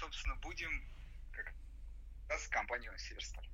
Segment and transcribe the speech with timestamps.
[0.00, 0.82] собственно, будем
[1.30, 1.52] как
[2.30, 3.46] раз компанию Северсталь.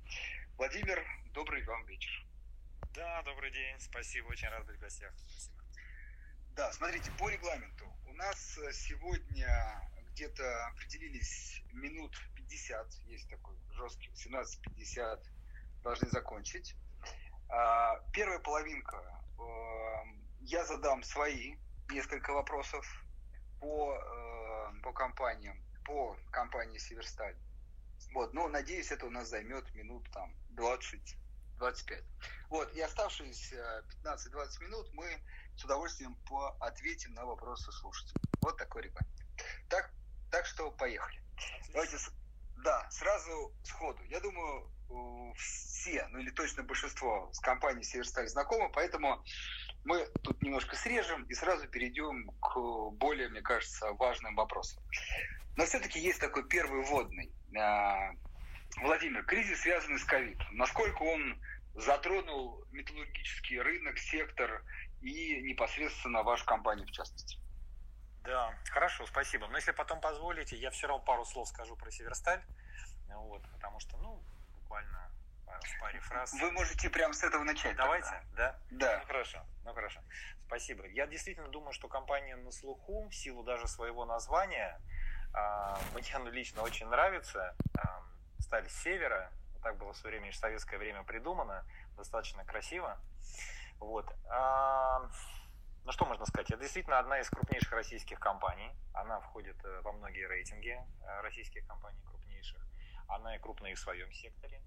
[0.55, 2.25] Владимир, добрый вам вечер.
[2.93, 5.13] Да, добрый день, спасибо, очень рад быть в гостях.
[5.17, 5.61] Спасибо.
[6.55, 9.81] Да, смотрите, по регламенту у нас э, сегодня
[10.11, 15.21] где-то определились минут 50, есть такой жесткий, 18.50
[15.83, 16.75] должны закончить.
[17.49, 19.03] А, первая половинка,
[19.37, 19.43] э,
[20.39, 21.57] я задам свои
[21.89, 22.85] несколько вопросов
[23.59, 27.35] по, э, по компаниям, по компании Северсталь.
[28.13, 31.17] Вот, ну, надеюсь, это у нас займет минут там 20
[31.57, 32.03] 25.
[32.49, 35.07] Вот, и оставшиеся 15-20 минут мы
[35.55, 36.15] с удовольствием
[36.59, 38.21] ответим на вопросы слушателей.
[38.41, 39.23] Вот такой регламент.
[39.69, 39.91] Так,
[40.29, 41.19] так что поехали.
[41.35, 41.73] Отлично.
[41.73, 41.97] Давайте,
[42.63, 44.03] да, сразу сходу.
[44.03, 44.69] Я думаю,
[45.35, 49.23] все, ну или точно большинство с компанией Северсталь знакомы, поэтому
[49.87, 52.59] мы тут немножко срежем и сразу перейдем к
[52.97, 54.83] более, мне кажется, важным вопросам.
[55.55, 57.31] Но все-таки есть такой первый вводный.
[57.57, 58.11] А,
[58.81, 60.37] Владимир, кризис, связанный с ковид.
[60.51, 61.41] Насколько он
[61.73, 64.61] затронул металлургический рынок, сектор
[65.01, 67.39] и непосредственно вашу компанию в частности?
[68.25, 69.47] Да, хорошо, спасибо.
[69.47, 72.43] Но если потом позволите, я все равно пару слов скажу про Северсталь.
[73.07, 74.21] Вот, потому что, ну,
[74.59, 75.06] буквально
[75.63, 76.33] в паре фраз.
[76.33, 77.75] Вы можете прямо с этого начать.
[77.75, 78.55] Давайте, тогда.
[78.69, 78.87] да?
[78.87, 78.99] Да.
[78.99, 80.01] Ну хорошо, ну хорошо.
[80.45, 80.85] Спасибо.
[80.87, 84.79] Я действительно думаю, что компания на слуху, в силу даже своего названия,
[85.33, 87.55] а, мне ну, лично очень нравится.
[88.39, 91.65] Сталь с севера, так было в свое время, в советское время придумано,
[91.97, 92.97] достаточно красиво.
[93.79, 94.05] Вот.
[95.87, 96.51] Ну что можно сказать?
[96.51, 98.69] Это действительно одна из крупнейших российских компаний.
[98.93, 102.59] Она входит э, во многие рейтинги э, российских компаний крупнейших.
[103.07, 104.61] Она и крупная и в своем секторе.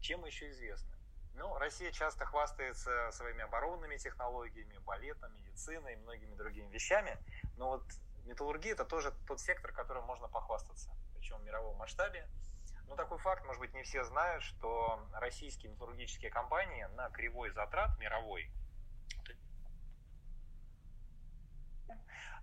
[0.00, 0.90] Чем еще известна?
[1.34, 7.16] Ну, Россия часто хвастается своими оборонными технологиями, балетом, медициной и многими другими вещами.
[7.56, 7.84] Но вот
[8.24, 10.90] металлургия– это тоже тот сектор, которым можно похвастаться.
[11.14, 12.28] Причем в мировом масштабе.
[12.88, 17.96] Ну, такой факт, может быть, не все знают, что российские металлургические компании на кривой затрат
[17.98, 18.50] мировой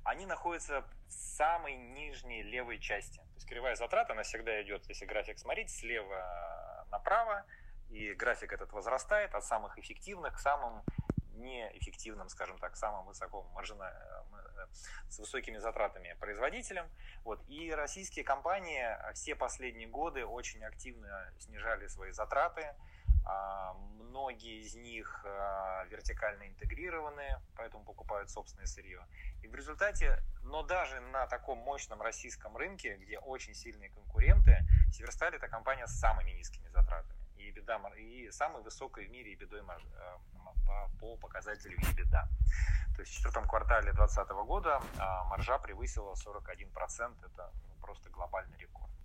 [0.08, 3.18] они находятся в самой нижней левой части.
[3.18, 7.46] То есть кривая затрат, она всегда идет, если график смотреть, слева направо,
[7.90, 10.84] и график этот возрастает от самых эффективных к самым
[11.38, 13.94] неэффективным, скажем так, самым высоком маржина,
[14.58, 14.66] э,
[15.10, 16.90] с высокими затратами производителям.
[17.24, 17.42] Вот.
[17.48, 22.76] И российские компании все последние годы очень активно снижали свои затраты,
[24.18, 29.06] многие из них а, вертикально интегрированы, поэтому покупают собственное сырье.
[29.44, 34.58] И в результате, но даже на таком мощном российском рынке, где очень сильные конкуренты,
[34.92, 37.16] Северсталь это компания с самыми низкими затратами.
[37.38, 40.18] И, беда, и самой высокой в мире EBITDA а,
[40.66, 42.28] по, по показателю EBITDA.
[42.96, 44.82] То есть в четвертом квартале 2020 года
[45.26, 47.26] маржа превысила 41%.
[47.26, 48.97] Это ну, просто глобальный рекорд.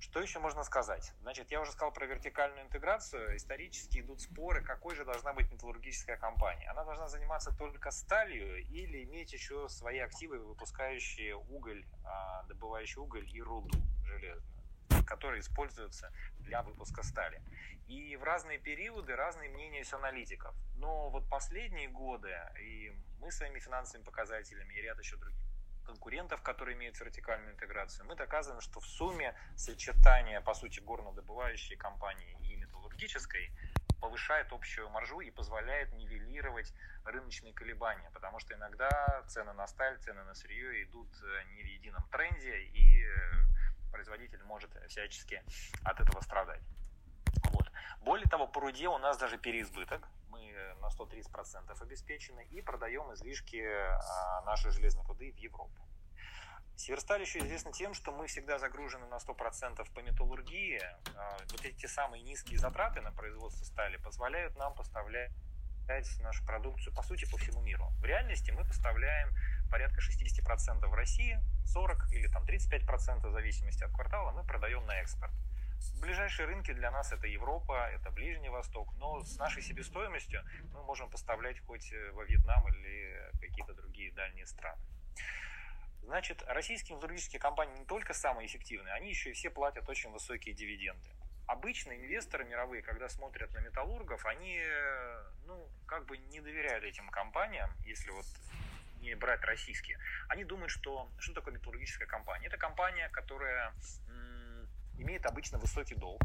[0.00, 1.12] Что еще можно сказать?
[1.22, 3.36] Значит, я уже сказал про вертикальную интеграцию.
[3.36, 6.70] Исторически идут споры, какой же должна быть металлургическая компания.
[6.70, 13.28] Она должна заниматься только сталью или иметь еще свои активы, выпускающие уголь, а, добывающие уголь
[13.28, 13.70] и руду
[14.04, 14.62] железную,
[15.04, 17.42] которые используются для выпуска стали.
[17.88, 20.54] И в разные периоды разные мнения есть аналитиков.
[20.76, 25.47] Но вот последние годы и мы своими финансовыми показателями и ряд еще других
[25.88, 32.36] конкурентов, которые имеют вертикальную интеграцию, мы доказываем, что в сумме сочетание, по сути, горнодобывающей компании
[32.42, 33.50] и металлургической
[33.98, 40.22] повышает общую маржу и позволяет нивелировать рыночные колебания, потому что иногда цены на сталь, цены
[40.24, 43.10] на сырье идут э, не в едином тренде, и э,
[43.90, 45.42] производитель может всячески
[45.84, 46.62] от этого страдать.
[47.50, 47.66] Вот.
[48.00, 50.06] Более того, по руде у нас даже переизбыток,
[50.80, 55.88] на 130% обеспечены и продаем излишки а, нашей железной руды в Европу.
[56.76, 60.80] Северсталь еще известна тем, что мы всегда загружены на 100% по металлургии.
[61.16, 65.32] А, вот эти самые низкие затраты на производство стали позволяют нам поставлять
[66.20, 67.90] нашу продукцию, по сути, по всему миру.
[68.00, 69.30] В реальности мы поставляем
[69.70, 75.00] порядка 60% в России, 40 или там 35% в зависимости от квартала мы продаем на
[75.00, 75.32] экспорт.
[76.00, 81.10] Ближайшие рынки для нас это Европа, это Ближний Восток, но с нашей себестоимостью мы можем
[81.10, 84.80] поставлять хоть э, во Вьетнам или какие-то другие дальние страны.
[86.02, 90.54] Значит, российские металлургические компании не только самые эффективные, они еще и все платят очень высокие
[90.54, 91.10] дивиденды.
[91.46, 97.08] Обычно инвесторы мировые, когда смотрят на металлургов, они, э, ну, как бы не доверяют этим
[97.10, 98.26] компаниям, если вот
[99.00, 99.98] не брать российские.
[100.28, 102.46] Они думают, что что такое металлургическая компания?
[102.46, 103.72] Это компания, которая
[104.98, 106.20] имеет обычно высокий долг.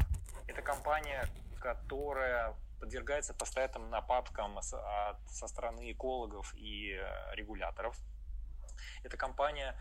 [0.46, 1.28] Это компания,
[1.60, 7.96] которая подвергается постоянным нападкам со стороны экологов и э, регуляторов.
[9.02, 9.74] Это компания,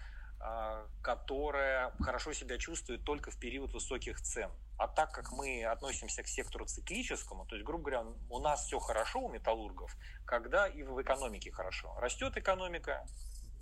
[0.46, 4.52] а, которая хорошо себя чувствует только в период высоких цен.
[4.78, 8.78] А так как мы относимся к сектору циклическому, то есть, грубо говоря, у нас все
[8.80, 9.96] хорошо у металлургов,
[10.26, 11.98] когда и в экономике хорошо.
[11.98, 13.06] Растет экономика,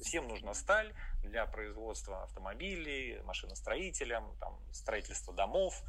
[0.02, 0.94] всем нужна сталь
[1.24, 5.82] для производства автомобилей, машиностроителям, там, строительства домов.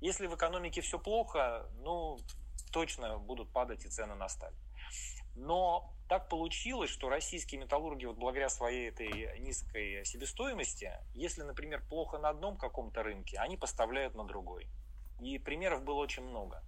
[0.00, 2.18] Если в экономике все плохо, ну,
[2.72, 4.54] точно будут падать и цены на сталь.
[5.36, 12.18] Но так получилось, что российские металлурги, вот благодаря своей этой низкой себестоимости, если, например, плохо
[12.18, 14.66] на одном каком-то рынке, они поставляют на другой.
[15.20, 16.64] И примеров было очень много.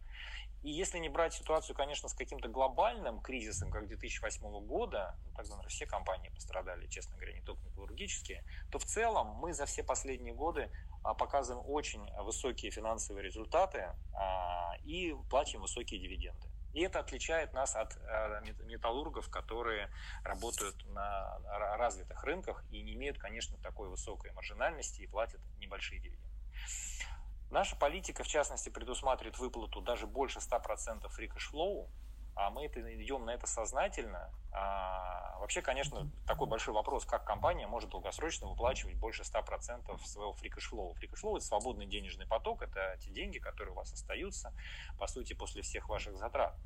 [0.62, 5.50] И если не брать ситуацию, конечно, с каким-то глобальным кризисом, как 2008 года, ну, тогда,
[5.50, 9.82] наверное, все компании пострадали, честно говоря, не только металлургические, то в целом мы за все
[9.82, 10.70] последние годы
[11.03, 16.47] а, показываем очень высокие финансовые результаты а, и платим высокие дивиденды.
[16.75, 19.91] И это отличает нас от э, металлургов, которые
[20.25, 21.38] работают на
[21.76, 26.32] развитых рынках и не имеют, конечно, такой высокой маржинальности и платят небольшие дивиденды.
[27.52, 31.87] Наша политика, в частности, предусматривает выплату даже больше 100% free cash flow,
[32.34, 34.31] а мы это, идем на это сознательно.
[34.52, 40.50] А, вообще, конечно, такой большой вопрос, как компания может долгосрочно выплачивать больше 100% своего free
[40.50, 40.94] cash flow.
[40.94, 44.54] Free cash flow– это свободный денежный поток, это те деньги, которые у вас остаются,
[44.99, 46.56] по сути, после всех ваших затрат.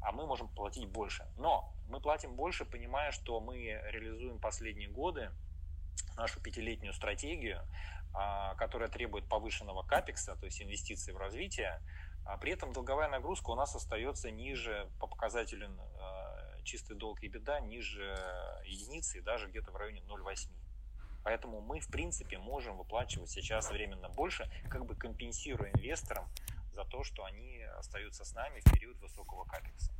[0.00, 1.26] А мы можем платить больше.
[1.36, 3.56] Но мы платим больше, понимая, что мы
[3.90, 5.32] реализуем последние годы
[6.16, 7.62] нашу пятилетнюю стратегию,
[8.14, 11.80] а, которая требует повышенного капекса, то есть инвестиций в развитие,
[12.24, 17.28] а при этом долговая нагрузка у нас остается ниже по показателю э, чистый долг и
[17.28, 18.02] беда, ниже
[18.66, 20.50] единицы даже где-то в районе 0,8.
[21.24, 26.28] Поэтому мы, в принципе, можем выплачивать сейчас временно больше, как бы компенсируя инвесторам
[26.74, 29.92] за то, что они остаются с нами в период высокого капекса.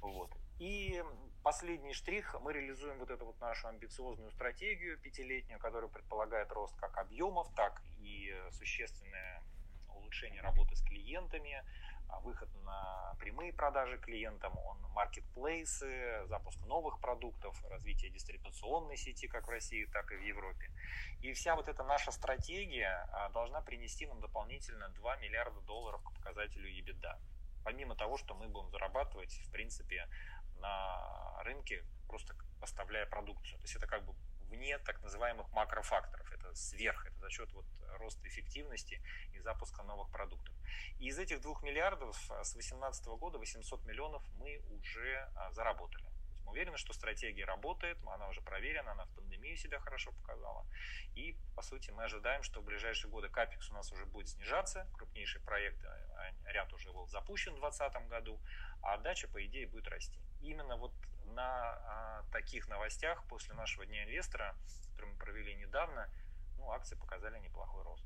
[0.00, 0.30] Вот.
[0.58, 1.02] И
[1.44, 6.96] последний штрих, мы реализуем вот эту вот нашу амбициозную стратегию пятилетнюю, которая предполагает рост как
[6.96, 9.42] объемов, так и существенное
[9.90, 11.62] улучшение работы с клиентами,
[12.08, 19.46] а, выход на прямые продажи клиентам, он маркетплейсы, запуск новых продуктов, развитие дистрибуционной сети как
[19.46, 20.70] в России, так и в Европе.
[21.20, 26.14] И вся вот эта наша стратегия а, должна принести нам дополнительно 2 миллиарда долларов к
[26.14, 27.18] показателю EBITDA.
[27.64, 30.06] Помимо того, что мы будем зарабатывать, в принципе,
[30.64, 33.58] на рынке, просто поставляя продукцию.
[33.58, 34.14] То есть это как бы
[34.48, 36.32] вне так называемых макрофакторов.
[36.32, 37.66] Это сверх, это за счет вот
[37.98, 39.00] роста эффективности
[39.34, 40.54] и запуска новых продуктов.
[40.98, 46.13] И из этих двух миллиардов с 2018 года 800 миллионов мы уже а, заработали.
[46.44, 50.66] Мы уверены, что стратегия работает, она уже проверена, она в пандемии себя хорошо показала.
[51.14, 54.86] И, по сути, мы ожидаем, что в ближайшие годы капекс у нас уже будет снижаться,
[54.94, 58.40] крупнейшие проекты, а, ряд уже был запущен в 2020 году,
[58.82, 60.18] а отдача, по идее, будет расти.
[60.42, 60.92] Именно вот
[61.26, 64.54] на а, таких новостях после нашего дня инвестора,
[64.92, 66.08] который мы провели недавно,
[66.58, 68.04] ну, акции показали неплохой рост.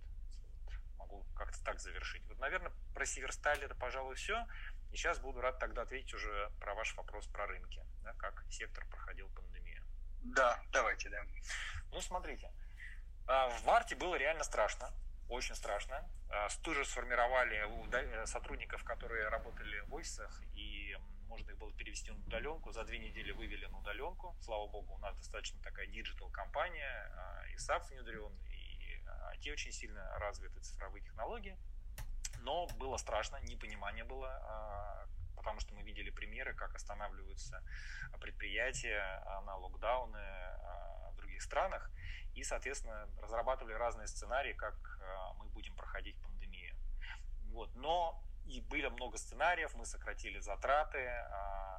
[1.08, 2.26] Могу как-то так завершить.
[2.28, 4.46] Вот, наверное, про Северсталь это, пожалуй, все.
[4.92, 8.86] И сейчас буду рад тогда ответить уже про ваш вопрос про рынки, да, как сектор
[8.86, 9.82] проходил пандемию.
[10.22, 11.22] Да, давайте, да.
[11.92, 12.50] Ну, смотрите,
[13.26, 14.90] а, в марте было реально страшно,
[15.28, 16.08] очень страшно.
[16.30, 20.96] А, Стужи сформировали у сотрудников, которые работали в офисах, и
[21.26, 22.72] можно их было перевести на удаленку.
[22.72, 24.36] За две недели вывели на удаленку.
[24.40, 27.10] Слава богу, у нас достаточно такая digital компания,
[27.50, 28.32] и SAP внедрен,
[29.32, 31.56] и IT очень сильно развиты цифровые технологии.
[32.40, 35.06] Но было страшно, непонимание было, а,
[35.36, 37.62] потому что мы видели примеры, как останавливаются
[38.20, 41.90] предприятия на локдауны а, в других странах.
[42.34, 46.76] И, соответственно, разрабатывали разные сценарии, как а, мы будем проходить пандемию.
[47.50, 47.74] Вот.
[47.74, 50.98] Но и было много сценариев, мы сократили затраты,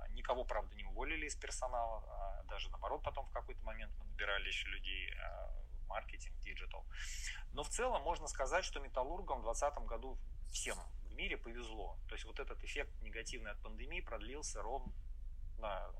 [0.09, 4.67] никого, правда, не уволили из персонала, даже наоборот, потом в какой-то момент мы набирали еще
[4.67, 5.11] людей
[5.89, 6.85] маркетинг, digital.
[7.53, 10.17] Но в целом можно сказать, что металлургам в 2020 году
[10.51, 11.97] всем в мире повезло.
[12.07, 14.93] То есть вот этот эффект негативный от пандемии продлился ровно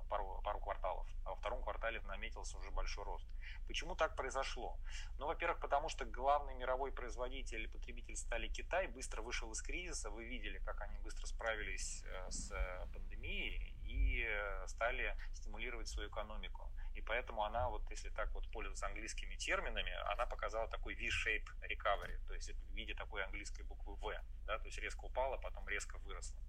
[0.09, 3.27] пару, пару кварталов, а во втором квартале наметился уже большой рост.
[3.67, 4.77] Почему так произошло?
[5.17, 10.09] Ну, во-первых, потому что главный мировой производитель и потребитель стали Китай, быстро вышел из кризиса,
[10.09, 16.09] вы видели, как они быстро справились э, с э, пандемией и э, стали стимулировать свою
[16.09, 16.71] экономику.
[16.93, 22.17] И поэтому она, вот если так вот пользоваться английскими терминами, она показала такой V-shape recovery,
[22.27, 25.97] то есть в виде такой английской буквы V, да, то есть резко упала, потом резко
[25.99, 26.39] выросла.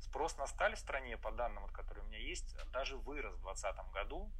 [0.00, 3.92] Спрос на сталь в стране, по данным, которые у меня есть, даже вырос в 2020
[3.92, 4.30] году,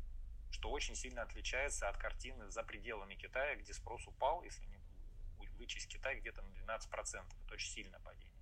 [0.50, 4.78] что очень сильно отличается от картины за пределами Китая, где спрос упал, если не
[5.58, 7.25] вычесть Китай, где-то на 12%.
[7.44, 8.34] Это очень сильное падение.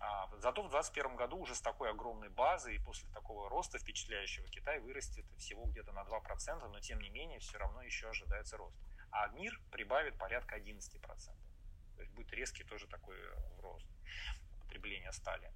[0.00, 4.48] А, зато в 2021 году уже с такой огромной базой и после такого роста впечатляющего
[4.48, 8.76] Китай вырастет всего где-то на 2%, но тем не менее все равно еще ожидается рост.
[9.12, 11.00] а мир прибавит порядка 11%.
[11.96, 13.16] То есть будет резкий тоже такой
[13.60, 13.86] рост
[14.62, 15.52] потребления стали.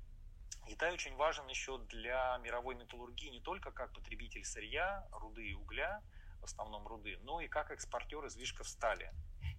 [0.66, 6.02] Китай очень важен еще для мировой металлургии не только как потребитель сырья, руды и угля,
[6.40, 9.12] в основном руды, но и как экспортер излишков стали.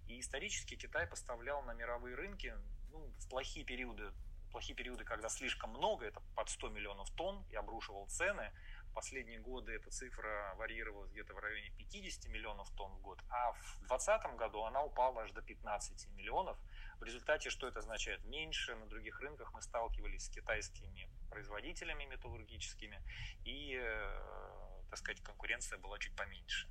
[0.08, 2.54] И исторически Китай поставлял на мировые рынки
[2.90, 4.12] ну, в плохие периоды,
[4.56, 8.50] плохие периоды, когда слишком много, это под 100 миллионов тонн, и обрушивал цены.
[8.90, 13.52] В последние годы эта цифра варьировалась где-то в районе 50 миллионов тонн в год, а
[13.52, 16.56] в 2020 году она упала аж до 15 миллионов.
[16.98, 18.24] В результате что это означает?
[18.24, 23.02] Меньше на других рынках мы сталкивались с китайскими производителями металлургическими,
[23.44, 26.66] и, э, так сказать, конкуренция была чуть поменьше.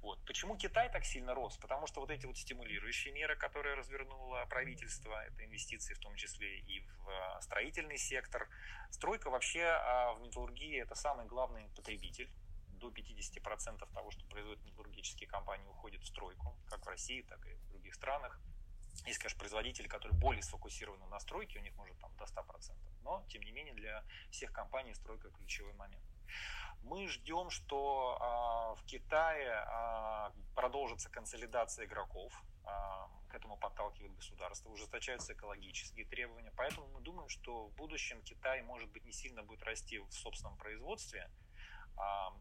[0.00, 0.24] Вот.
[0.26, 1.56] Почему Китай так сильно рос?
[1.58, 6.58] Потому что вот эти вот стимулирующие меры, которые развернуло правительство, это инвестиции в том числе
[6.60, 8.48] и в э, строительный сектор.
[8.90, 12.30] Стройка вообще а в металлургии это самый главный потребитель.
[12.68, 17.54] До 50% того, что производят металлургические компании, уходит в стройку, как в России, так и
[17.54, 18.40] в других странах.
[19.06, 22.74] Есть, конечно, производители, которые более сфокусированы на стройке, у них может там до 100%.
[23.02, 26.04] Но, тем не менее, для всех компаний стройка ключевой момент.
[26.82, 32.32] Мы ждем, что а, в Китае а, продолжится консолидация игроков.
[32.64, 36.52] А, к этому подталкивает государство, ужесточаются экологические требования.
[36.56, 40.56] Поэтому мы думаем, что в будущем Китай, может быть, не сильно будет расти в собственном
[40.58, 41.30] производстве,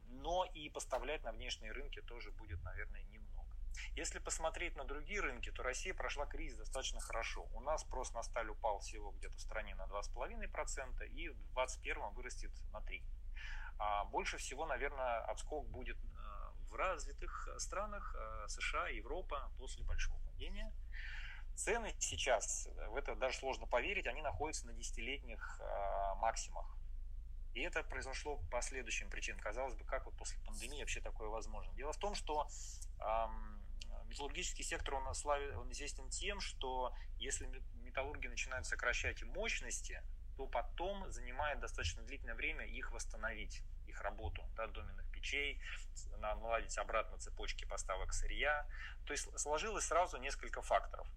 [0.08, 3.56] но и поставлять на внешние рынки тоже будет, наверное, немного.
[3.96, 7.48] Если посмотреть на другие рынки, то Россия прошла кризис достаточно хорошо.
[7.54, 12.10] У нас спрос на сталь упал всего где-то в стране на 2,5% и в 2021
[12.14, 13.21] вырастет на 3%.
[13.84, 20.20] А больше всего, наверное, отскок будет э, в развитых странах э, США, Европа после большого
[20.28, 20.72] падения.
[21.56, 26.78] Цены сейчас, в это даже сложно поверить, они находятся на десятилетних э, максимумах.
[27.56, 29.42] И это произошло по следующим причинам.
[29.42, 31.74] Казалось бы, как вот после пандемии вообще такое возможно?
[31.74, 32.48] Дело в том, что
[34.06, 37.48] металлургический сектор он, славит, он известен тем, что если
[37.82, 40.02] металлурги начинают сокращать мощности,
[40.38, 45.62] то потом занимает достаточно длительное время их восстановить, их работу, да, доменных печей,
[46.18, 48.68] наладить обратно цепочки поставок сырья.
[49.06, 51.08] То есть сложилось сразу несколько факторов.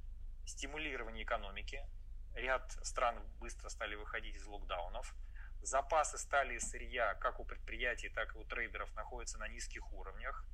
[0.46, 1.86] Стимулирование экономики,
[2.34, 5.14] ряд стран быстро стали выходить из локдаунов,
[5.62, 10.44] запасы стали сырья как у предприятий, так и у трейдеров находятся на низких уровнях,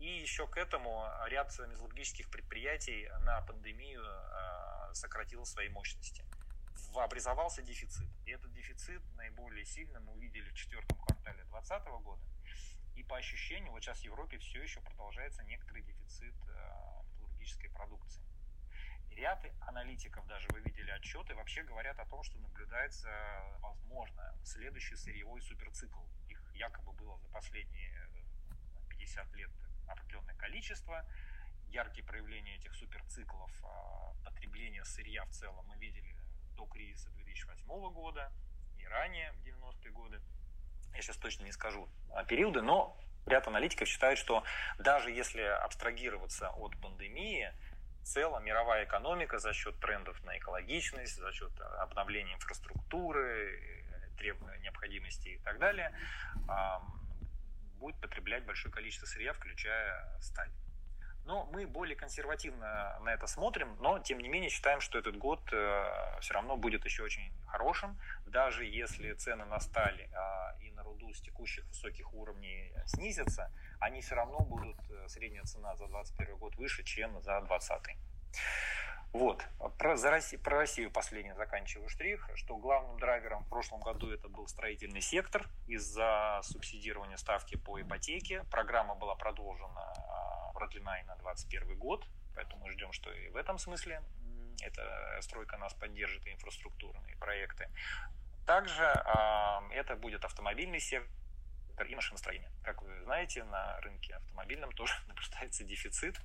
[0.00, 6.24] и еще к этому ряд металлургических предприятий на пандемию а, сократил свои мощности
[6.94, 8.08] образовался дефицит.
[8.26, 12.22] И этот дефицит наиболее сильно мы увидели в четвертом квартале 2020 года.
[12.96, 16.88] И по ощущению, вот сейчас в Европе все еще продолжается некоторый дефицит э,
[17.38, 18.22] металлургической продукции.
[19.10, 23.08] И ряд аналитиков, даже вы видели отчеты, вообще говорят о том, что наблюдается,
[23.60, 26.00] возможно, следующий сырьевой суперцикл.
[26.28, 28.08] Их якобы было за последние
[28.90, 29.50] 50 лет
[29.86, 31.04] определенное количество.
[31.68, 36.16] Яркие проявления этих суперциклов, а, потребления сырья в целом мы видели
[36.58, 38.32] до кризиса 2008 года
[38.78, 40.20] и ранее, в 90-е годы.
[40.92, 41.88] Я сейчас точно не скажу
[42.26, 44.42] периоды, но ряд аналитиков считают, что
[44.78, 47.52] даже если абстрагироваться от пандемии,
[48.02, 53.84] в целом мировая экономика за счет трендов на экологичность, за счет обновления инфраструктуры,
[54.16, 55.92] требований, необходимости и так далее,
[57.78, 60.50] будет потреблять большое количество сырья, включая сталь.
[61.28, 65.40] Но мы более консервативно на это смотрим, но тем не менее считаем, что этот год
[65.52, 70.82] э, все равно будет еще очень хорошим, даже если цены на сталь а, и на
[70.82, 76.38] руду с текущих высоких уровней снизятся, они все равно будут, э, средняя цена за 2021
[76.38, 77.96] год выше, чем за 2020.
[79.12, 79.44] Вот.
[79.78, 84.28] Про, за Россию, про Россию последний заканчиваю штрих, что главным драйвером в прошлом году это
[84.28, 88.44] был строительный сектор из-за субсидирования ставки по ипотеке.
[88.50, 93.36] Программа была продолжена а, продлена и на 2021 год, поэтому мы ждем, что и в
[93.36, 94.02] этом смысле
[94.62, 97.70] эта стройка нас поддержит, и инфраструктурные проекты.
[98.46, 102.50] Также э, это будет автомобильный сектор и машиностроение.
[102.64, 106.18] Как вы знаете, на рынке автомобильном тоже наблюдается дефицит.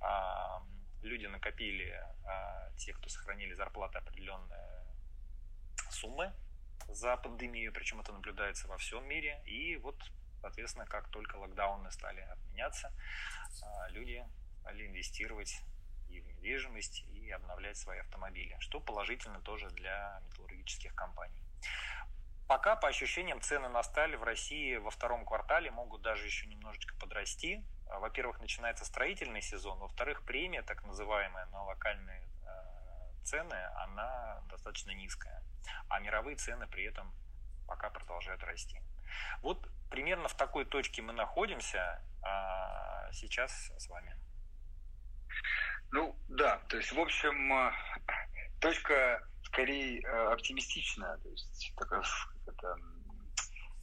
[0.00, 0.58] Э,
[1.02, 4.86] люди накопили, э, те, кто сохранили зарплаты, определенные
[5.90, 6.32] суммы
[6.88, 9.42] за пандемию, причем это наблюдается во всем мире.
[9.46, 9.96] И вот
[10.40, 12.92] Соответственно, как только локдауны стали отменяться,
[13.62, 14.24] а, люди
[14.60, 15.54] стали инвестировать
[16.08, 21.42] и в недвижимость, и обновлять свои автомобили, что положительно тоже для металлургических компаний.
[22.48, 26.96] Пока, по ощущениям, цены на сталь в России во втором квартале могут даже еще немножечко
[26.96, 27.62] подрасти.
[27.90, 34.92] А, во-первых, начинается строительный сезон, во-вторых, премия, так называемая, на локальные а, цены, она достаточно
[34.92, 35.42] низкая,
[35.88, 37.12] а мировые цены при этом
[37.66, 38.80] пока продолжают расти.
[39.42, 44.16] Вот примерно в такой точке мы находимся а, сейчас с вами.
[45.92, 47.72] Ну, да, то есть, в общем, э,
[48.60, 52.02] точка скорее э, оптимистичная, то есть такой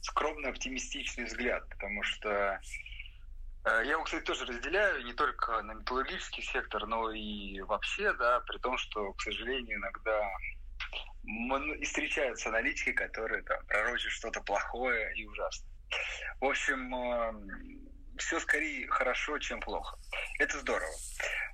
[0.00, 2.60] скромно оптимистичный взгляд, потому что э,
[3.82, 8.58] я его, кстати, тоже разделяю не только на металлургический сектор, но и вообще, да, при
[8.58, 10.20] том, что, к сожалению, иногда
[11.24, 15.70] и встречаются аналитики, которые там пророчат что-то плохое и ужасное.
[16.40, 16.90] В общем,
[18.18, 19.96] все скорее хорошо, чем плохо.
[20.38, 20.92] Это здорово.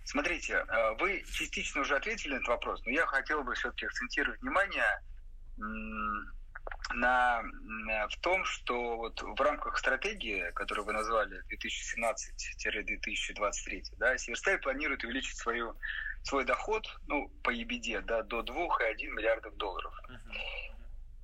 [0.04, 4.40] Смотрите, э, вы частично уже ответили на этот вопрос, но я хотел бы все-таки акцентировать
[4.42, 5.00] внимание
[6.94, 7.42] на,
[8.10, 15.36] в том, что вот в рамках стратегии, которую вы назвали 2017-2023, да, Северсталь планирует увеличить
[15.36, 15.76] свою,
[16.22, 19.94] свой доход ну, по EBD да, до 2,1 миллиардов долларов.
[20.08, 20.64] Uh-huh.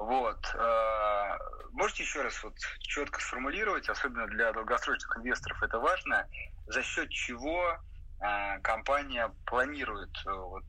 [0.01, 0.55] Вот.
[0.55, 1.37] Э,
[1.73, 6.27] можете еще раз вот четко сформулировать, особенно для долгосрочных инвесторов это важно,
[6.67, 7.77] за счет чего
[8.21, 10.65] э, компания планирует э, вот,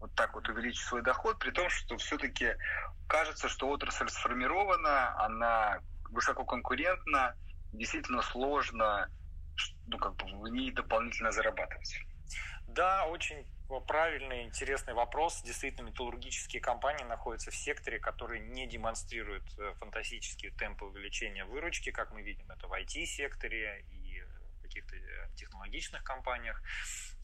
[0.00, 2.54] вот так вот увеличить свой доход, при том, что все-таки
[3.08, 7.34] кажется, что отрасль сформирована, она высоко конкурентна,
[7.72, 9.08] действительно сложно
[9.86, 12.00] ну, как бы в ней дополнительно зарабатывать.
[12.68, 13.46] Да, очень
[13.86, 15.42] правильный, интересный вопрос.
[15.42, 22.12] Действительно, металлургические компании находятся в секторе, который не демонстрирует э, фантастические темпы увеличения выручки, как
[22.12, 24.05] мы видим это в IT-секторе и
[24.66, 26.62] каких-то э, технологичных компаниях.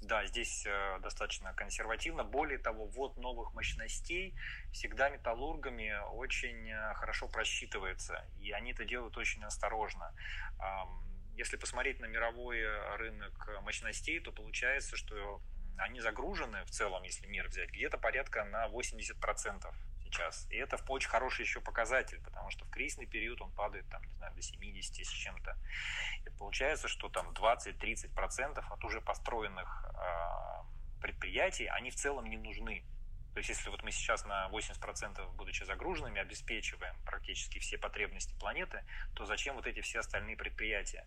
[0.01, 2.25] Да, здесь э, достаточно консервативно.
[2.25, 4.35] Более того, ввод новых мощностей
[4.73, 10.15] всегда металлургами очень хорошо просчитывается, и они это делают очень осторожно.
[11.35, 12.63] Если посмотреть на мировой
[12.97, 15.41] рынок мощностей, то получается, что
[15.79, 19.73] они загружены в целом, если мир взять, где-то порядка на 80%
[20.13, 20.47] сейчас.
[20.51, 24.15] И это очень хороший еще показатель, потому что в кризисный период он падает там, не
[24.15, 25.57] знаю, до 70 с чем-то.
[26.27, 32.85] И получается, что там 20-30% от уже построенных э, предприятий, они в целом не нужны.
[33.33, 38.85] То есть, если вот мы сейчас на 80% будучи загруженными обеспечиваем практически все потребности планеты,
[39.15, 41.07] то зачем вот эти все остальные предприятия?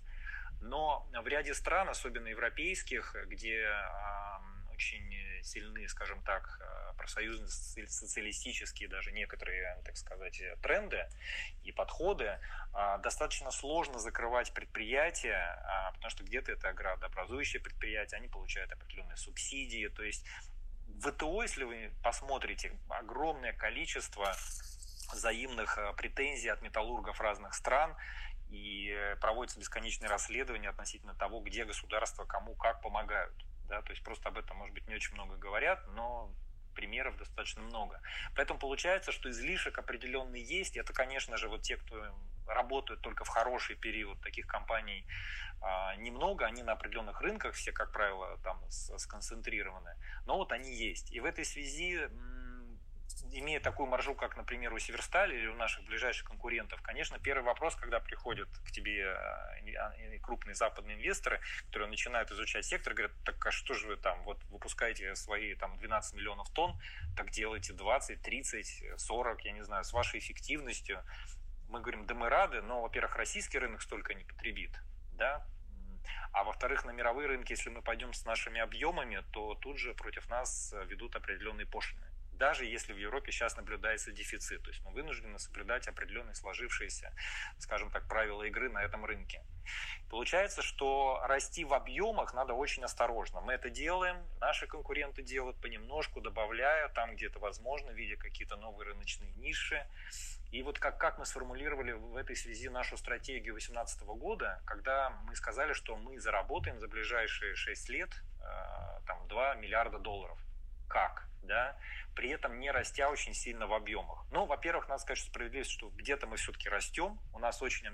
[0.62, 3.70] Но в ряде стран, особенно европейских, где
[4.72, 7.50] очень сильны, скажем так, э, профсоюзные
[7.88, 11.08] социалистические даже некоторые, так сказать, тренды
[11.64, 12.40] и подходы,
[12.74, 19.18] а, достаточно сложно закрывать предприятия, а, потому что где-то это градообразующие предприятия, они получают определенные
[19.18, 20.26] субсидии, то есть
[21.02, 24.36] ВТО, если вы посмотрите, огромное количество
[25.12, 27.96] взаимных э, претензий от металлургов разных стран,
[28.50, 33.34] и проводятся бесконечные расследования относительно того, где государства кому как помогают
[33.68, 36.32] да, то есть просто об этом, может быть, не очень много говорят, но
[36.76, 38.02] примеров достаточно много.
[38.36, 40.78] Поэтому получается, что излишек определенный есть.
[40.78, 42.14] Это, конечно же, вот те, кто
[42.48, 45.08] работают только в хороший период, таких компаний
[45.62, 51.12] а, немного, они на определенных рынках все, как правило, там сконцентрированы, но вот они есть.
[51.12, 52.08] И в этой связи
[53.32, 57.76] имея такую маржу, как, например, у Северстали или у наших ближайших конкурентов, конечно, первый вопрос,
[57.76, 63.52] когда приходят к тебе а, крупные западные инвесторы, которые начинают изучать сектор, говорят, так а
[63.52, 66.80] что же вы там, вот выпускаете свои там 12 миллионов тонн,
[67.16, 71.04] так делайте 20, 30, 40, я не знаю, с вашей эффективностью.
[71.70, 74.72] Мы говорим, да мы рады, но, во-первых, российский рынок столько не потребит,
[75.14, 75.46] да,
[76.32, 80.30] а во-вторых, на мировые рынки, если мы пойдем с нашими объемами, то тут же против
[80.30, 82.06] нас ведут определенные пошлины
[82.38, 84.62] даже если в Европе сейчас наблюдается дефицит.
[84.64, 87.14] То есть мы вынуждены соблюдать определенные сложившиеся,
[87.60, 89.44] скажем так, правила игры на этом рынке.
[90.10, 93.42] Получается, что расти в объемах надо очень осторожно.
[93.42, 98.90] Мы это делаем, наши конкуренты делают понемножку, добавляя там, где это возможно, видя какие-то новые
[98.90, 99.86] рыночные ниши.
[100.52, 105.36] И вот как, как мы сформулировали в этой связи нашу стратегию 2018 года, когда мы
[105.36, 110.40] сказали, что мы заработаем за ближайшие 6 лет э, там, 2 миллиарда долларов.
[110.88, 111.28] Как?
[111.46, 111.78] Да?
[112.16, 114.26] при этом не растя очень сильно в объемах.
[114.32, 117.20] Ну, во-первых, надо сказать, что справедливость, что где-то мы все-таки растем.
[117.34, 117.88] У нас очень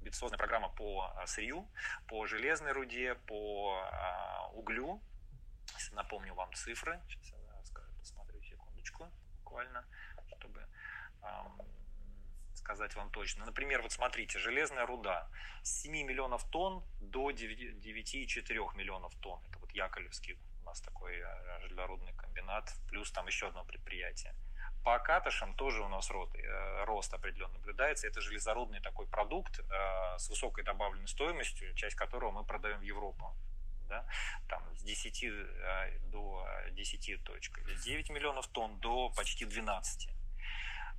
[0.00, 1.66] амбициозная программа по а, сырью,
[2.06, 5.00] по железной руде, по а, углю.
[5.74, 9.84] Если напомню вам цифры, сейчас я посмотрю секундочку буквально,
[10.28, 10.68] чтобы
[12.54, 13.46] сказать вам точно.
[13.46, 15.30] Например, вот смотрите, железная руда
[15.62, 19.40] с 7 миллионов тонн до 9,4 миллионов тонн.
[19.48, 24.34] Это вот Яковлевский у нас такой э, железорудный комбинат, плюс там еще одно предприятие.
[24.84, 28.06] По катышам тоже у нас рост, э, рост определенно наблюдается.
[28.06, 33.34] Это железорудный такой продукт э, с высокой добавленной стоимостью, часть которого мы продаем в Европу.
[33.88, 34.06] Да?
[34.48, 37.60] Там с 10 э, до 10 точек.
[37.84, 40.08] 9 миллионов тонн до почти 12.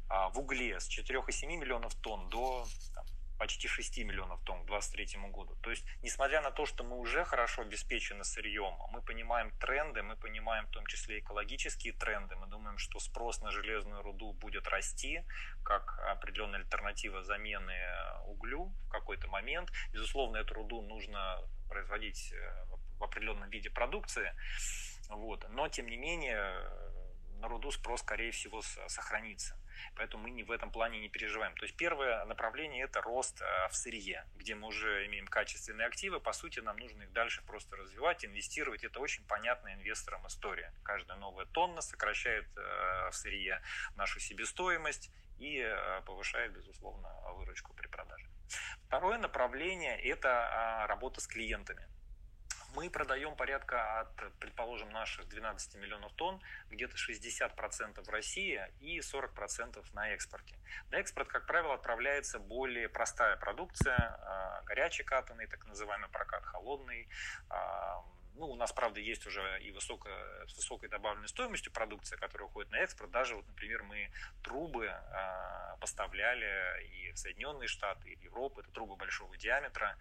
[0.10, 3.06] А в угле с 4,7 миллионов тонн до там,
[3.38, 5.56] почти 6 миллионов тонн к 2023 году.
[5.62, 10.16] То есть, несмотря на то, что мы уже хорошо обеспечены сырьем, мы понимаем тренды, мы
[10.16, 15.24] понимаем в том числе экологические тренды, мы думаем, что спрос на железную руду будет расти,
[15.64, 17.76] как определенная альтернатива замены
[18.26, 19.72] углю в какой-то момент.
[19.92, 22.66] Безусловно, эту руду нужно производить э,
[22.98, 24.34] в определенном виде продукции,
[25.10, 25.48] вот.
[25.50, 26.54] но, тем не менее,
[27.40, 29.58] на руду спрос, скорее всего, сохранится.
[29.96, 31.56] Поэтому мы не в этом плане не переживаем.
[31.56, 36.20] То есть первое направление– это рост э, в сырье, где мы уже имеем качественные активы.
[36.20, 38.84] По сути, нам нужно их дальше просто развивать, инвестировать.
[38.84, 40.74] Это очень понятная инвесторам история.
[40.84, 43.62] Каждая новая тонна сокращает э, в сырье
[43.96, 48.28] нашу себестоимость и э, повышает, безусловно, выручку при продаже.
[48.88, 51.86] Второе направление– это а, работа с клиентами.
[52.76, 59.84] Мы продаем порядка от, предположим, наших 12 миллионов тонн, где-то 60% в России и 40%
[59.94, 60.56] на экспорте.
[60.92, 67.08] На экспорт, как правило, отправляется более простая продукция, а, горячий катанный, так называемый прокат холодный,
[67.50, 68.04] а,
[68.38, 72.72] ну, у нас, правда, есть уже и высокая, с высокой добавленной стоимостью продукция, которая уходит
[72.72, 73.12] на экспорт.
[73.12, 74.12] Даже, вот, например, мы
[74.44, 78.60] трубы э, поставляли и в Соединенные Штаты, и в Европу.
[78.60, 79.98] Это трубы большого диаметра.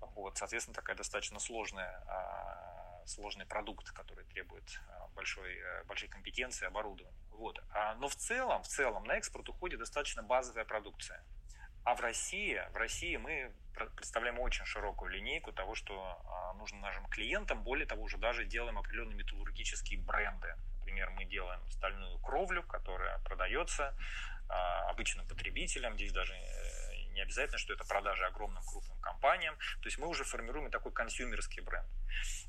[0.00, 6.66] Вот, соответственно, такая достаточно сложная, а, сложный продукт, который требует а, большой, э, большой компетенции,
[6.66, 7.16] оборудования.
[7.30, 7.62] Вот.
[7.70, 11.22] А, но в целом, в целом на экспорт уходит достаточно базовая продукция.
[11.84, 16.20] А в России, в России мы представляем очень широкую линейку того, что
[16.58, 17.62] нужно нашим клиентам.
[17.62, 20.56] Более того, уже даже делаем определенные металлургические бренды.
[20.78, 23.96] Например, мы делаем стальную кровлю, которая продается
[24.96, 25.94] обычным потребителям.
[25.94, 26.85] Здесь даже э,
[27.16, 29.56] не обязательно, что это продажи огромным крупным компаниям.
[29.80, 31.88] То есть мы уже формируем такой консюмерский бренд.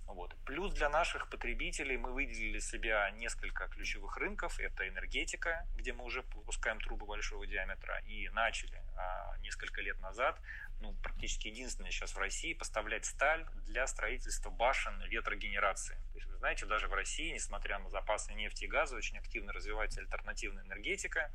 [0.05, 0.35] Вот.
[0.45, 4.59] Плюс для наших потребителей мы выделили себя несколько ключевых рынков.
[4.59, 10.39] Это энергетика, где мы уже выпускаем трубы большого диаметра и начали а, несколько лет назад,
[10.79, 15.95] ну, практически единственное сейчас в России, поставлять сталь для строительства башен ветрогенерации.
[16.11, 19.53] То есть, вы знаете, даже в России, несмотря на запасы нефти и газа, очень активно
[19.53, 21.31] развивается альтернативная энергетика.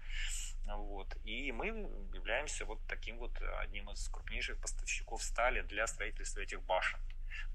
[0.66, 1.16] Вот.
[1.24, 7.00] И мы являемся вот таким вот одним из крупнейших поставщиков стали для строительства этих башен.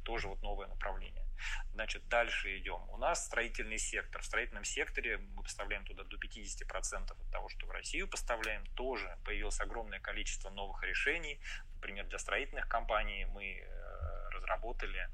[0.04, 1.28] Тоже вот новое направление.
[1.74, 2.82] Значит, дальше идем.
[2.90, 4.22] У нас строительный сектор.
[4.22, 8.66] В строительном секторе мы поставляем туда до 50% от того, что в Россию поставляем.
[8.76, 11.40] Тоже появилось огромное количество новых решений.
[11.78, 15.08] Например, для строительных компаний мы э, разработали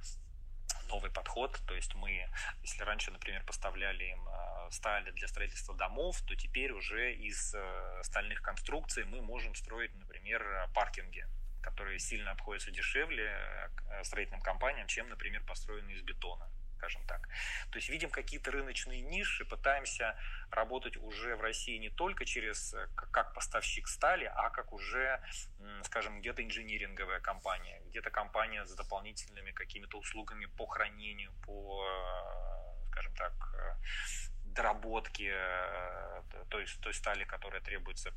[0.87, 1.59] новый подход.
[1.67, 2.25] То есть мы,
[2.61, 8.01] если раньше, например, поставляли им э, стали для строительства домов, то теперь уже из э,
[8.03, 11.25] стальных конструкций мы можем строить, например, паркинги
[11.61, 13.31] которые сильно обходятся дешевле
[14.03, 16.49] строительным компаниям, чем, например, построенные из бетона
[16.83, 17.29] скажем так.
[17.71, 20.15] То есть видим какие-то рыночные ниши, пытаемся
[20.51, 25.21] работать уже в России не только через э, как поставщик стали, а как уже,
[25.83, 33.15] скажем, где-то инжиниринговая компания, где-то компания с дополнительными какими-то услугами по хранению, по, э, скажем
[33.15, 33.33] так,
[34.53, 35.33] доработке
[36.49, 38.11] той, той стали, которая требуется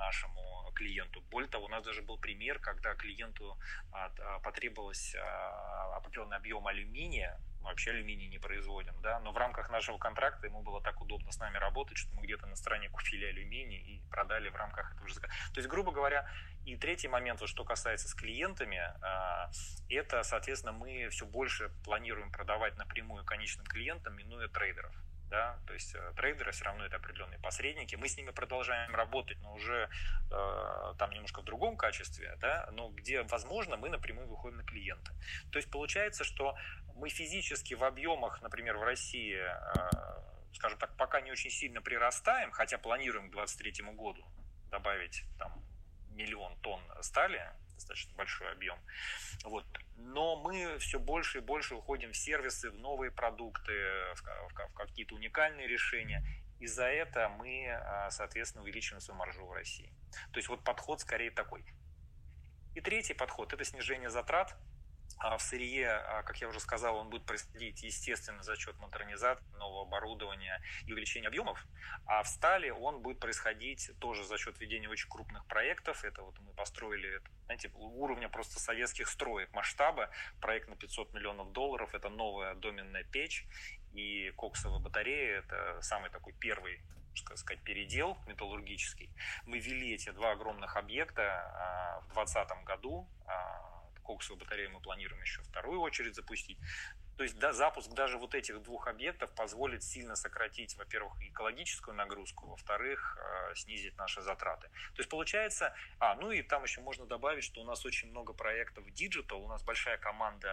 [0.00, 1.20] нашему клиенту.
[1.30, 3.58] Более того, у нас даже был пример, когда клиенту
[3.92, 4.08] а,
[4.40, 9.98] потребовалось а, определенный объем алюминия, мы вообще алюминий не производим, да, но в рамках нашего
[9.98, 13.78] контракта ему было так удобно с нами работать, что мы где-то на стороне купили алюминий
[13.78, 15.20] и продали в рамках этого же.
[15.20, 16.26] То есть, грубо говоря,
[16.64, 19.50] и третий момент, вот, что касается с клиентами, а,
[19.90, 24.94] это, соответственно, мы все больше планируем продавать напрямую конечным клиентам, минуя трейдеров
[25.30, 29.38] да, то есть э, трейдеры все равно это определенные посредники, мы с ними продолжаем работать,
[29.40, 29.88] но уже
[30.30, 35.12] э, там немножко в другом качестве, да, но где возможно мы напрямую выходим на клиента.
[35.52, 36.56] То есть получается, что
[36.96, 39.90] мы физически в объемах, например, в России, э,
[40.52, 44.26] скажем так, пока не очень сильно прирастаем, хотя планируем к 2023 году
[44.70, 45.64] добавить там
[46.10, 47.48] миллион тонн стали,
[47.80, 48.78] достаточно большой объем.
[49.44, 49.66] Вот.
[49.96, 53.72] Но мы все больше и больше уходим в сервисы, в новые продукты,
[54.14, 56.24] в, какие-то уникальные решения.
[56.60, 59.92] И за это мы, а, соответственно, увеличиваем свою маржу в России.
[60.32, 61.64] То есть вот подход скорее такой.
[62.74, 64.56] И третий подход– это снижение затрат–
[65.20, 69.44] а в сырье, а, как я уже сказал, он будет происходить, естественно, за счет модернизации,
[69.58, 71.62] нового оборудования и увеличения объемов.
[72.06, 76.04] А в стали он будет происходить тоже за счет ведения очень крупных проектов.
[76.04, 80.08] Это вот мы построили, знаете, уровня просто советских строек масштаба.
[80.40, 81.94] Проект на 500 миллионов долларов.
[81.94, 83.46] Это новая доменная печь
[83.92, 85.40] и коксовая батарея.
[85.40, 86.80] Это самый такой первый
[87.34, 89.10] сказать, передел металлургический.
[89.44, 93.06] Мы ввели эти два огромных объекта а, в 2020 году
[94.00, 96.58] коксовую батарею мы планируем еще вторую очередь запустить.
[97.20, 102.46] То есть да, запуск даже вот этих двух объектов позволит сильно сократить, во-первых, экологическую нагрузку,
[102.46, 104.68] во-вторых, э, снизить наши затраты.
[104.94, 108.32] То есть получается, а, ну и там еще можно добавить, что у нас очень много
[108.32, 110.48] проектов Digital, у нас большая команда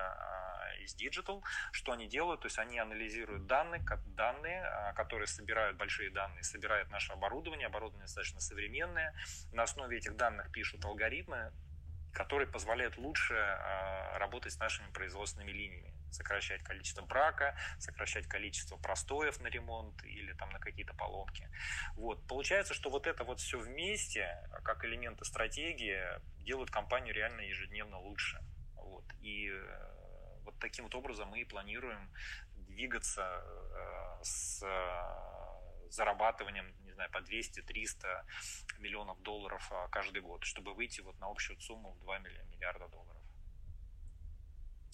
[0.76, 5.78] э, из Digital, что они делают, то есть они анализируют данные, данные, э, которые собирают
[5.78, 9.16] большие данные, собирают наше оборудование, оборудование достаточно современное,
[9.54, 11.54] на основе этих данных пишут алгоритмы,
[12.18, 13.36] которые позволяют лучше
[14.16, 20.50] работать с нашими производственными линиями сокращать количество брака, сокращать количество простоев на ремонт или там
[20.50, 21.48] на какие-то поломки.
[21.96, 22.26] Вот.
[22.28, 26.02] Получается, что вот это вот все вместе, как элементы стратегии,
[26.44, 28.40] делают компанию реально ежедневно лучше.
[28.76, 29.06] Вот.
[29.22, 32.12] И э, вот таким вот образом мы планируем
[32.56, 38.26] двигаться э, с э, зарабатыванием, знаю, по 200-300
[38.80, 43.22] миллионов долларов каждый год, чтобы выйти вот на общую сумму в 2 миллиарда долларов.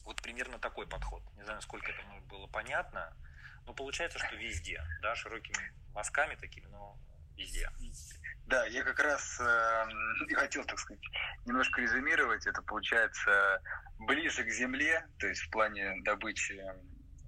[0.06, 1.24] Вот примерно такой подход.
[1.36, 3.16] Не знаю, насколько это было понятно,
[3.66, 6.98] но получается, что везде, да, широкими мазками такими, но
[7.38, 7.70] везде.
[8.46, 9.86] Да, я как раз э,
[10.36, 11.02] хотел, так сказать,
[11.46, 12.46] немножко резюмировать.
[12.46, 13.62] Это получается
[14.00, 16.62] ближе к земле, то есть в плане добычи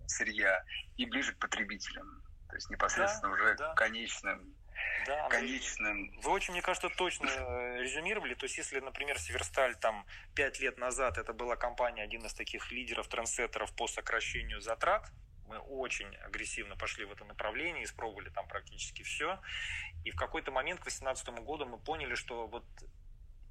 [0.07, 0.63] сырья,
[0.97, 3.73] и ближе к потребителям, то есть непосредственно да, уже да.
[3.73, 4.54] к конечным
[5.05, 6.11] да, конечным.
[6.21, 8.33] Вы очень, мне кажется, точно э, резюмировали.
[8.33, 12.71] То есть, если, например, Северсталь там пять лет назад это была компания, один из таких
[12.71, 15.11] лидеров, трансеттеров по сокращению затрат,
[15.47, 19.39] мы очень агрессивно пошли в это направление, испробовали там практически все.
[20.03, 22.65] И в какой-то момент к 2018 году мы поняли, что вот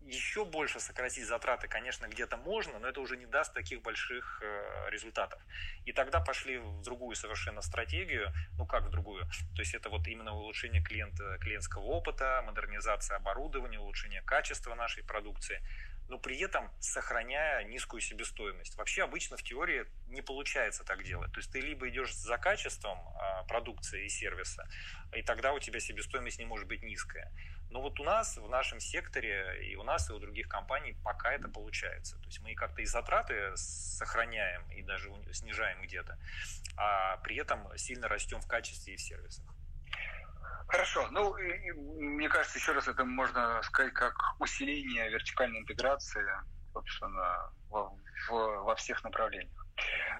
[0.06, 4.90] еще больше сократить затраты, конечно, где-то можно, но это уже не даст таких больших э,
[4.90, 5.40] результатов.
[5.86, 10.06] И тогда пошли в другую совершенно стратегию, ну как в другую, то есть это вот
[10.06, 15.62] именно улучшение клиента, клиентского опыта, модернизация оборудования, улучшение качества нашей продукции
[16.08, 18.76] но при этом сохраняя низкую себестоимость.
[18.76, 21.32] Вообще обычно в теории не получается так делать.
[21.32, 24.68] То есть ты либо идешь за качеством а, продукции и сервиса,
[25.14, 27.32] и тогда у тебя себестоимость не может быть низкая.
[27.70, 31.32] Но вот у нас, в нашем секторе, и у нас, и у других компаний пока
[31.32, 32.16] это получается.
[32.18, 36.18] То есть мы как-то и затраты сохраняем, и даже снижаем где-то,
[36.76, 39.53] а при этом сильно растем в качестве и в сервисах.
[40.68, 41.08] Хорошо.
[41.10, 46.24] Ну, и, мне кажется, еще раз это можно сказать как усиление вертикальной интеграции,
[46.72, 47.90] собственно, во,
[48.28, 48.32] в,
[48.64, 49.66] во всех направлениях.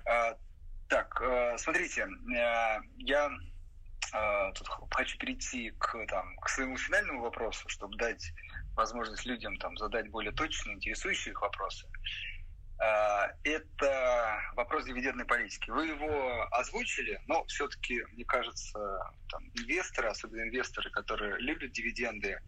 [0.07, 0.37] А,
[0.89, 3.31] так, э, смотрите, э, я
[4.13, 8.33] а, тут хочу перейти к, там, к своему финальному вопросу, чтобы дать
[8.77, 11.89] возможность людям там, задать более точные, интересующие их вопросы.
[12.79, 15.71] А, это вопрос дивидендной политики.
[15.71, 18.79] Вы его озвучили, но все-таки, мне кажется,
[19.31, 22.39] там, инвесторы, особенно инвесторы, которые любят дивиденды,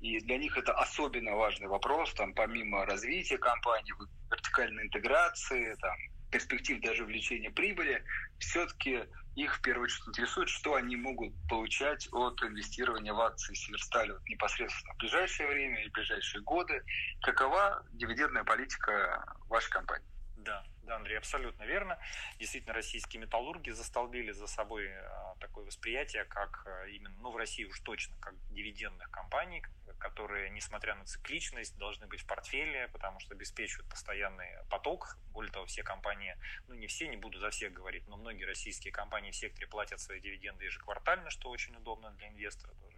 [0.00, 3.94] и для них это особенно важный вопрос, там, помимо развития компании,
[4.30, 5.96] вертикальной интеграции, там,
[6.30, 8.04] перспектив даже увеличения прибыли,
[8.38, 9.04] все-таки
[9.42, 14.24] их в первую очередь интересует, что они могут получать от инвестирования в акции Северстали вот
[14.28, 16.82] непосредственно в ближайшее время и в ближайшие годы.
[17.22, 20.06] Какова дивидендная политика вашей компании?
[20.36, 21.98] Да, да, Андрей, абсолютно верно.
[22.38, 27.64] Действительно, российские металлурги застолбили за собой а, такое восприятие, как а, именно, ну, в России
[27.64, 29.62] уж точно, как дивидендных компаний,
[30.00, 35.16] которые, несмотря на цикличность, должны быть в портфеле, потому что обеспечивают постоянный поток.
[35.32, 36.36] Более того, все компании,
[36.66, 40.00] ну, не все, не буду за всех говорить, но многие российские компании в секторе платят
[40.00, 42.96] свои дивиденды ежеквартально, что очень удобно для инвестора тоже.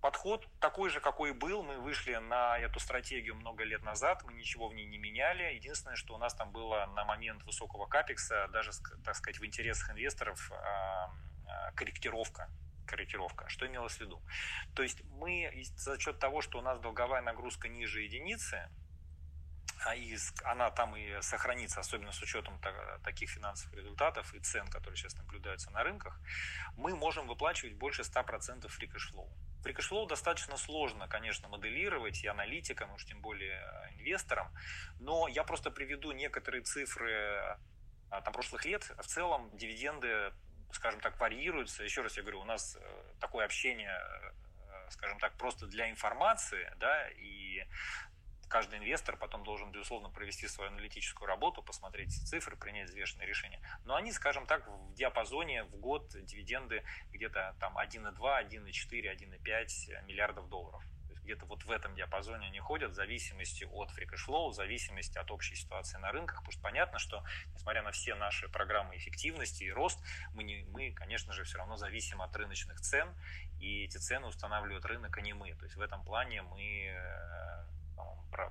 [0.00, 1.62] Подход такой же, какой был.
[1.62, 5.54] Мы вышли на эту стратегию много лет назад, мы ничего в ней не меняли.
[5.54, 9.90] Единственное, что у нас там было на момент высокого капекса, даже, так сказать, в интересах
[9.90, 11.10] инвесторов а,
[11.74, 12.50] корректировка
[12.84, 13.48] корректировка.
[13.48, 14.22] Что имелось в виду?
[14.74, 18.68] То есть мы за счет того, что у нас долговая нагрузка ниже единицы,
[19.84, 22.58] а и она там и сохранится, особенно с учетом
[23.02, 26.18] таких финансовых результатов и цен, которые сейчас наблюдаются на рынках,
[26.76, 29.28] мы можем выплачивать больше 100% free cash flow.
[29.64, 34.48] Free cash flow достаточно сложно, конечно, моделировать и аналитикам, уж тем более э, инвесторам,
[35.00, 37.56] но я просто приведу некоторые цифры э,
[38.10, 38.92] там, прошлых лет.
[38.98, 40.34] В целом дивиденды,
[40.74, 41.84] скажем так, варьируются.
[41.84, 43.92] Еще раз я говорю, у нас э, такое общение
[44.90, 47.64] скажем так, просто для информации, да, и
[48.48, 53.60] каждый инвестор потом должен, безусловно, провести свою аналитическую работу, посмотреть цифры, принять взвешенное решение.
[53.84, 60.48] Но они, скажем так, в диапазоне в год дивиденды где-то там 1,2, 1,4, 1,5 миллиардов
[60.48, 60.82] долларов.
[61.24, 65.18] Где-то вот в этом диапазоне они ходят в зависимости от free cash flow, в зависимости
[65.18, 69.64] от общей ситуации на рынках, потому что понятно, что несмотря на все наши программы эффективности
[69.64, 69.98] и рост,
[70.34, 73.08] мы, не, мы конечно же, все равно зависим от рыночных цен,
[73.58, 75.54] и эти цены устанавливает рынок, а не мы.
[75.54, 77.64] То есть в этом плане мы э,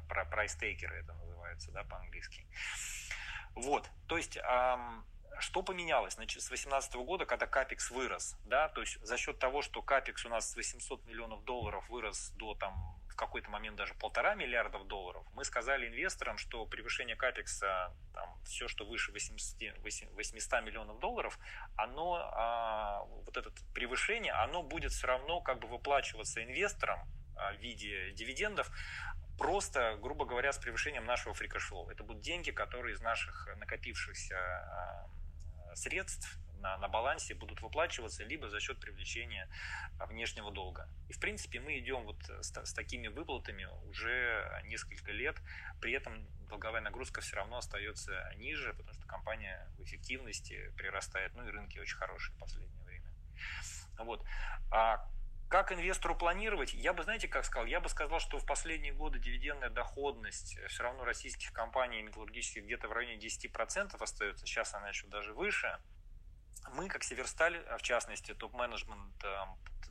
[0.10, 2.48] price taker это называется, да, по-английски.
[3.56, 4.38] Вот, то есть
[5.40, 8.36] что поменялось значит, с 2018 года, когда капекс вырос?
[8.46, 8.70] Да?
[8.70, 12.56] То есть за счет того, что капекс у нас с 800 миллионов долларов вырос до
[12.56, 12.74] там,
[13.10, 18.68] в какой-то момент даже полтора миллиардов долларов, мы сказали инвесторам, что превышение капекса, там, все,
[18.68, 19.80] что выше 800,
[20.16, 21.38] 800 миллионов долларов,
[21.76, 27.58] оно, а, вот это превышение, оно будет все равно как бы выплачиваться инвесторам а, в
[27.58, 28.72] виде дивидендов,
[29.38, 31.90] просто, грубо говоря, с превышением нашего free cash flow.
[31.90, 35.08] Это будут деньги, которые из наших накопившихся а,
[35.76, 39.50] средств на, на балансе будут выплачиваться либо за счет привлечения
[40.00, 40.88] а, внешнего долга.
[41.10, 45.36] И в принципе мы идем вот с, с такими выплатами уже несколько лет,
[45.82, 51.46] при этом долговая нагрузка все равно остается ниже, потому что компания в эффективности прирастает, ну
[51.48, 53.10] и рынки очень хорошие в последнее время.
[53.98, 54.26] Вот.
[54.72, 55.06] А
[55.54, 56.74] как инвестору планировать?
[56.74, 57.68] Я бы, знаете, как сказал?
[57.68, 62.88] Я бы сказал, что в последние годы дивидендная доходность все равно российских компаний металлургических где-то
[62.88, 64.48] в районе 10% остается.
[64.48, 65.80] Сейчас она еще даже выше.
[66.72, 69.24] Мы, как Северсталь, в частности, топ-менеджмент,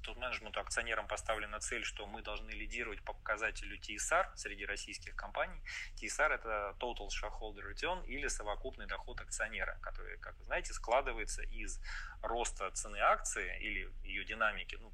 [0.03, 5.62] топ-менеджменту акционерам поставлена цель, что мы должны лидировать по показателю TSR среди российских компаний.
[5.94, 11.81] TSR– это Total Shareholder Return или совокупный доход акционера, который, как вы знаете, складывается из
[12.20, 14.92] роста цены акции или ее динамики, ну,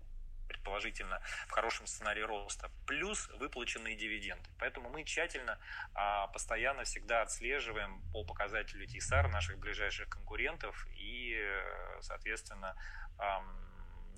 [0.48, 4.48] предположительно в хорошем сценарии роста, плюс выплаченные дивиденды.
[4.58, 5.58] Поэтому мы тщательно,
[5.94, 12.74] а, постоянно всегда отслеживаем по показателю TSR наших ближайших конкурентов и, э, соответственно,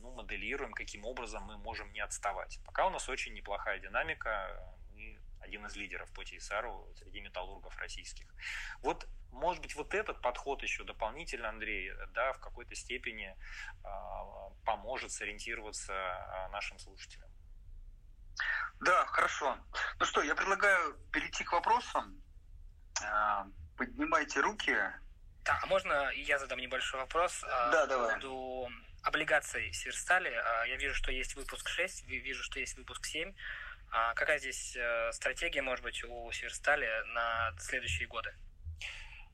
[0.00, 2.58] ну, моделируем, каким образом мы можем не отставать.
[2.64, 4.58] Пока у нас очень неплохая динамика,
[5.40, 8.26] один из лидеров по TSR среди металлургов российских.
[8.82, 13.36] Вот, может быть, вот этот подход еще дополнительно, Андрей, да, в какой-то степени
[13.84, 13.88] э,
[14.64, 17.30] поможет сориентироваться а, нашим слушателям.
[18.80, 19.58] Да, хорошо.
[19.98, 22.22] Ну что, я предлагаю перейти к вопросам.
[23.04, 24.74] А, поднимайте руки.
[25.44, 27.40] Да, а можно я задам небольшой вопрос?
[27.42, 28.08] Да, по давай.
[28.20, 28.70] поводу
[29.02, 30.30] облигаций Северстали.
[30.68, 33.34] Я вижу, что есть выпуск 6, вижу, что есть выпуск 7.
[33.92, 38.32] А какая здесь э, стратегия, может быть, у Северстали на следующие годы?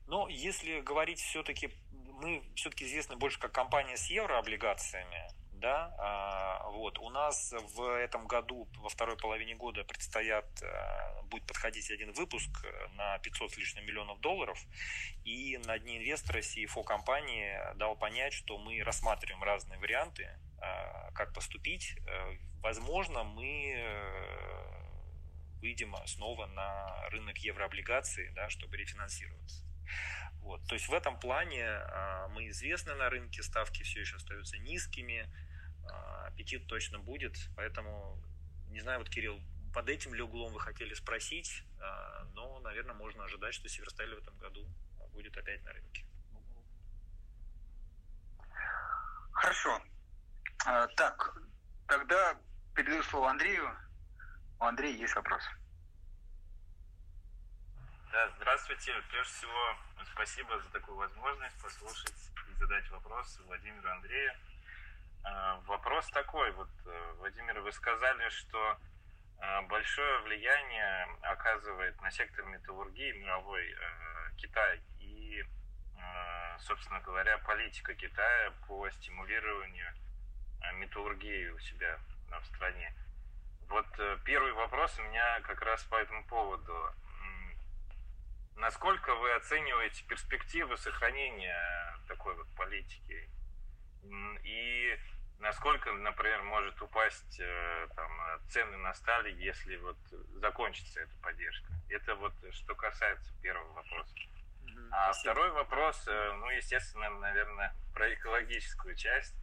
[0.07, 6.99] Ну, если говорить все-таки, мы все-таки известны больше как компания с еврооблигациями, да, а, вот,
[6.99, 12.65] у нас в этом году, во второй половине года предстоят, а, будет подходить один выпуск
[12.95, 14.59] на 500 с лишним миллионов долларов,
[15.23, 21.33] и на дне инвестора CFO компании дал понять, что мы рассматриваем разные варианты, а, как
[21.33, 21.95] поступить.
[22.07, 24.77] Э, возможно, мы э,
[25.61, 29.63] выйдем снова на рынок еврооблигаций, да, чтобы рефинансироваться.
[30.41, 30.65] Вот.
[30.67, 35.27] То есть в этом плане а, мы известны на рынке, ставки все еще остаются низкими,
[36.25, 38.21] аппетит точно будет, поэтому,
[38.69, 39.41] не знаю, вот, Кирилл,
[39.73, 41.63] под этим ли углом вы хотели спросить,
[42.33, 44.67] но, наверное, можно ожидать, что Северсталь в этом году
[45.13, 46.05] будет опять на рынке.
[49.31, 49.81] Хорошо.
[50.65, 51.37] А, так,
[51.87, 52.37] тогда
[52.75, 53.69] передаю слово Андрею.
[54.59, 55.43] У Андрея есть вопрос.
[58.11, 58.93] Да, здравствуйте.
[59.11, 59.75] Прежде всего,
[60.13, 64.31] спасибо за такую возможность послушать и задать вопрос Владимиру Андрею.
[65.27, 66.51] А, вопрос такой.
[66.51, 68.77] Вот, э, Владимир, вы сказали, что
[69.39, 73.75] а, большое влияние оказывает на сектор металлургии мировой э,
[74.37, 75.43] Китай и,
[76.59, 79.93] собственно говоря, политика Китая по стимулированию
[80.61, 82.93] Э, металлургии у себя в стране.
[83.69, 86.73] Вот э, первый вопрос у меня как раз по этому поводу.
[88.55, 93.29] Насколько вы оцениваете перспективы сохранения такой вот политики?
[94.43, 94.99] И
[95.39, 98.11] насколько, например, может упасть э, там,
[98.49, 99.97] цены на стали, если вот
[100.35, 101.67] закончится эта поддержка?
[101.89, 104.15] Это вот что касается первого вопроса.
[104.91, 105.33] А Спасибо.
[105.33, 109.35] второй вопрос, ну, естественно, наверное, про экологическую часть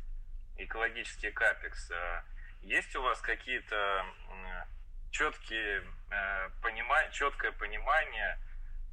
[0.56, 1.90] экологический капекс.
[1.90, 2.22] Э,
[2.62, 4.04] есть у вас какие-то
[5.10, 7.08] четкие, э, понима...
[7.10, 8.38] четкое понимание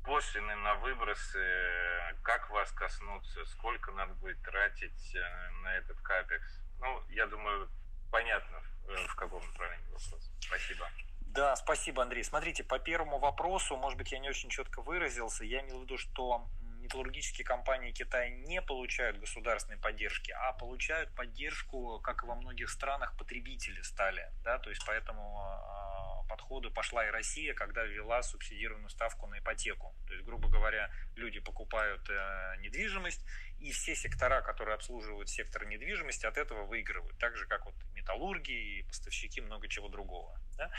[0.04, 6.61] пошлины на выбросы, как вас коснуться, сколько надо будет тратить э, на этот капекс?
[6.82, 7.70] Ну, я думаю,
[8.12, 8.62] понятно,
[9.08, 10.30] в каком направлении вопрос.
[10.39, 10.89] Спасибо.
[11.28, 12.24] Да, спасибо, Андрей.
[12.24, 15.45] Смотрите, по первому вопросу, может быть, я не очень четко выразился.
[15.45, 16.45] Я имел в виду, что
[16.82, 23.16] металлургические компании Китая не получают государственной поддержки, а получают поддержку, как и во многих странах,
[23.18, 24.30] потребители стали.
[24.43, 24.60] Да?
[24.60, 29.95] То есть по этому а, подходу пошла и Россия, когда ввела субсидированную ставку на ипотеку.
[30.08, 33.24] То есть, грубо говоря, люди покупают э, недвижимость,
[33.62, 37.18] и все сектора, которые обслуживают сектор недвижимости, от этого выигрывают.
[37.20, 40.39] Так же, как вот металлургии, поставщики, много чего другого.
[40.57, 40.72] Да?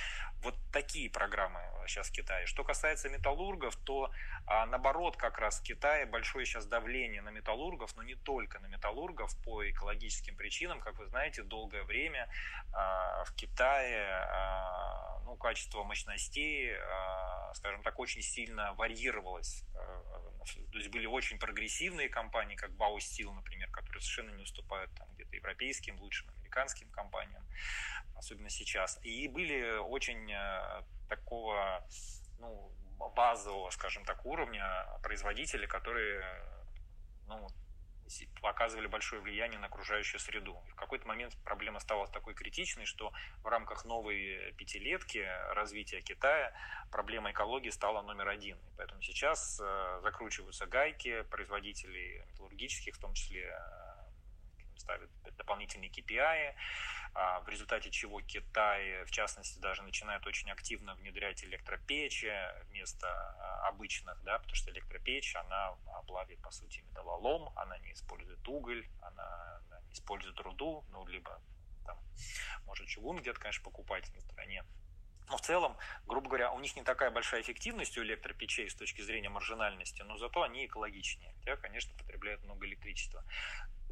[0.42, 2.46] Вот такие программы сейчас в Китае.
[2.46, 4.10] Что касается металлургов, то
[4.46, 8.66] а, наоборот, как раз в Китае большое сейчас давление на металлургов, но не только на
[8.66, 10.80] металлургов по экологическим причинам.
[10.80, 12.28] Как вы знаете, долгое время
[12.72, 19.64] а, в Китае а, ну, качество мощностей, а, скажем так, очень сильно варьировалось.
[19.76, 24.92] А, то есть были очень прогрессивные компании, как Bau Steel, например, которые совершенно не уступают
[24.94, 27.42] там, где-то европейским, лучшим американским компаниям,
[28.16, 28.98] особенно сейчас.
[29.02, 31.86] И были очень э, такого
[32.38, 32.72] ну,
[33.16, 36.24] базового, скажем так, уровня производители, которые
[37.26, 37.48] ну,
[38.42, 40.62] оказывали большое влияние на окружающую среду.
[40.68, 46.52] И в какой-то момент проблема стала такой критичной, что в рамках новой пятилетки развития Китая
[46.90, 48.56] проблема экологии стала номер один.
[48.56, 53.81] И поэтому сейчас э, закручиваются гайки производителей металлургических, в том числе э,
[54.82, 56.54] ставят дополнительные KPI,
[57.14, 62.32] а, в результате чего Китай, в частности, даже начинает очень активно внедрять электропечи
[62.68, 65.76] вместо а, обычных, да, потому что электропечь, она
[66.06, 71.40] плавит, по сути, металлолом, она не использует уголь, она, она не использует руду, ну, либо
[71.84, 71.98] там,
[72.66, 74.64] может чугун где-то, конечно, покупать на стороне.
[75.28, 79.00] Но в целом, грубо говоря, у них не такая большая эффективность у электропечей с точки
[79.02, 81.34] зрения маржинальности, но зато они экологичнее.
[81.38, 83.24] Хотя, конечно, потребляют много электричества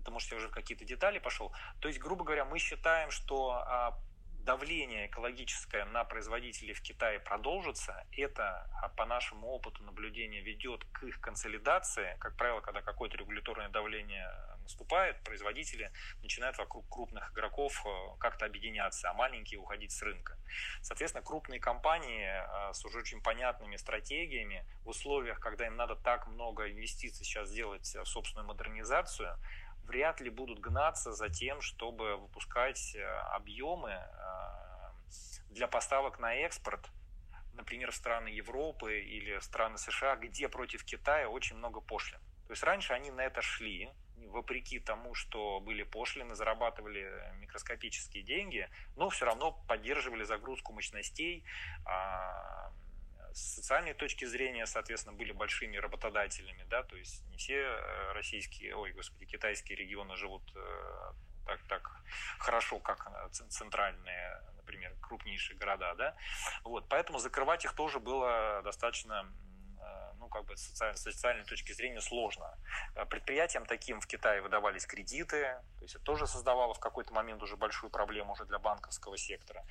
[0.00, 1.52] это может я уже в какие-то детали пошел.
[1.80, 3.98] То есть, грубо говоря, мы считаем, что а,
[4.44, 8.06] давление экологическое на производителей в Китае продолжится.
[8.12, 12.16] Это, а, по нашему опыту наблюдения, ведет к их консолидации.
[12.20, 14.28] Как правило, когда какое-то регуляторное давление
[14.62, 15.90] наступает, производители
[16.22, 20.38] начинают вокруг крупных игроков э, как-то объединяться, а маленькие уходить с рынка.
[20.80, 26.28] Соответственно, крупные компании э, с уже очень понятными стратегиями в условиях, когда им надо так
[26.28, 29.36] много инвестиций сейчас сделать в собственную модернизацию,
[29.90, 34.02] вряд ли будут гнаться за тем, чтобы выпускать э, объемы э,
[35.50, 36.88] для поставок на экспорт,
[37.54, 42.20] например, в страны Европы или в страны США, где против Китая очень много пошлин.
[42.46, 43.90] То есть раньше они на это шли,
[44.28, 47.10] вопреки тому, что были пошлины, зарабатывали
[47.40, 51.44] микроскопические деньги, но все равно поддерживали загрузку мощностей,
[51.84, 52.70] а,
[53.32, 58.76] с социальной точки зрения, соответственно, были большими работодателями, да, то есть не все э, российские,
[58.76, 61.12] ой, господи, китайские регионы живут э,
[61.46, 61.90] так, так
[62.38, 66.16] хорошо, как э, центральные, например, крупнейшие города, да,
[66.64, 69.30] вот, поэтому закрывать их тоже было достаточно
[70.18, 72.58] ну, как бы с социальной, социальной точки зрения сложно.
[73.08, 77.56] Предприятиям таким в Китае выдавались кредиты, то есть это тоже создавало в какой-то момент уже
[77.56, 79.64] большую проблему уже для банковского сектора.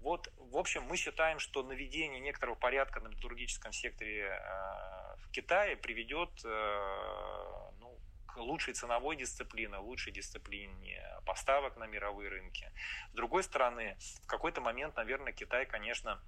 [0.00, 5.76] Вот, в общем, мы считаем, что наведение некоторого порядка на металлургическом секторе э, в Китае
[5.76, 12.72] приведет э, ну, к лучшей ценовой дисциплине, лучшей дисциплине поставок на мировые рынки.
[13.10, 16.22] С другой стороны, в какой-то момент, наверное, Китай, конечно,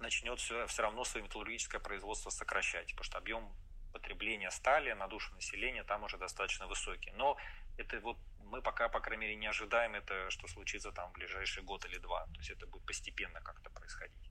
[0.00, 3.52] начнет все, все равно свое металлургическое производство сокращать, потому что объем
[3.92, 7.12] потребления стали на душу населения там уже достаточно высокий.
[7.12, 7.36] Но
[7.76, 8.16] это вот
[8.52, 11.96] мы пока, по крайней мере, не ожидаем это, что случится там в ближайший год или
[11.98, 12.26] два.
[12.26, 14.30] То есть это будет постепенно как-то происходить.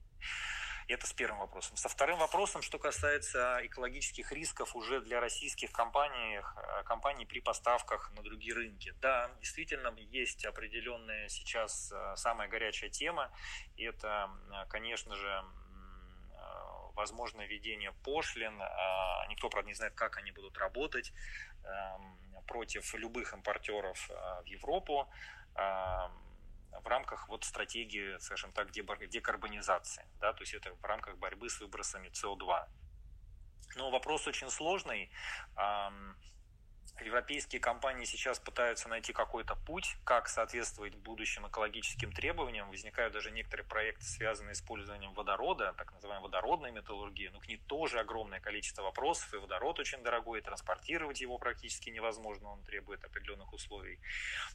[0.86, 1.76] Это с первым вопросом.
[1.76, 8.12] Со вторым вопросом, что касается экологических рисков уже для российских компаний, э, компаний при поставках
[8.12, 8.94] на другие рынки.
[9.00, 13.32] Да, действительно, есть определенная сейчас э, самая горячая тема.
[13.76, 14.30] И это,
[14.68, 18.60] конечно же, э, возможное введение пошлин.
[18.60, 21.12] А, никто, правда, не знает, как они будут работать
[21.64, 25.08] эм, против любых импортеров а, в Европу
[25.54, 26.10] а,
[26.80, 31.60] в рамках вот стратегии, скажем так, декарбонизации, да, то есть это в рамках борьбы с
[31.60, 32.66] выбросами СО2.
[33.76, 35.10] Но вопрос очень сложный.
[37.00, 42.68] Европейские компании сейчас пытаются найти какой-то путь, как соответствовать будущим экологическим требованиям.
[42.68, 47.30] Возникают даже некоторые проекты, связанные с использованием водорода, так называемая водородная металлургия.
[47.32, 51.90] Но к ней тоже огромное количество вопросов, и водород очень дорогой, и транспортировать его практически
[51.90, 53.98] невозможно, он требует определенных условий.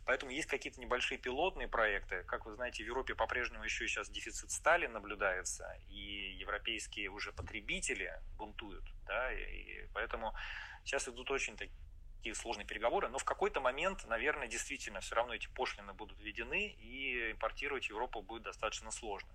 [0.05, 2.23] Поэтому есть какие-то небольшие пилотные проекты.
[2.23, 8.13] Как вы знаете, в Европе по-прежнему еще сейчас дефицит стали наблюдается, и европейские уже потребители
[8.37, 8.85] бунтуют.
[9.05, 10.33] Да, и поэтому
[10.83, 11.86] сейчас идут очень такие
[12.27, 16.67] такие сложные переговоры, но в какой-то момент, наверное, действительно все равно эти пошлины будут введены,
[16.67, 19.29] и импортировать Европу будет достаточно сложно.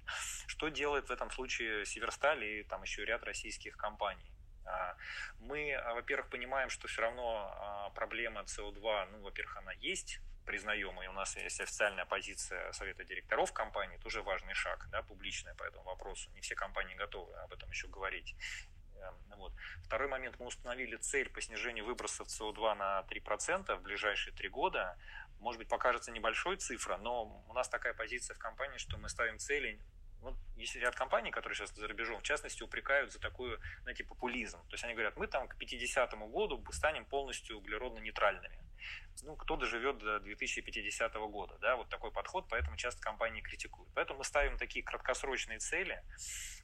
[0.47, 4.30] Что делает в этом случае Северсталь и там еще ряд российских компаний?
[4.66, 4.95] А,
[5.38, 11.01] мы, а, во-первых, понимаем, что все равно а, проблема СО2, ну, во-первых, она есть, признаем,
[11.03, 15.64] и у нас есть официальная позиция совета директоров компании, тоже важный шаг, да, публичная по
[15.64, 16.30] этому вопросу.
[16.32, 18.34] Не все компании готовы об этом еще говорить.
[19.36, 19.53] Вот.
[19.84, 24.96] Второй момент, мы установили цель по снижению выбросов СО2 на 3% в ближайшие три года.
[25.40, 29.38] Может быть, покажется небольшой цифра, но у нас такая позиция в компании, что мы ставим
[29.38, 29.80] цели
[30.22, 34.59] вот есть ряд компаний, которые сейчас за рубежом, в частности, упрекают за такую, знаете, популизм.
[34.68, 38.61] То есть они говорят, мы там к 50 году станем полностью углеродно-нейтральными.
[39.22, 43.89] Ну, кто доживет до 2050 года, да, вот такой подход, поэтому часто компании критикуют.
[43.95, 46.03] Поэтому мы ставим такие краткосрочные цели,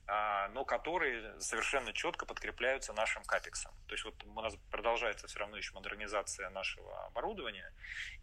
[0.06, 3.72] а, но которые совершенно четко подкрепляются нашим капексом.
[3.86, 7.72] То есть вот у нас продолжается все равно еще модернизация нашего оборудования,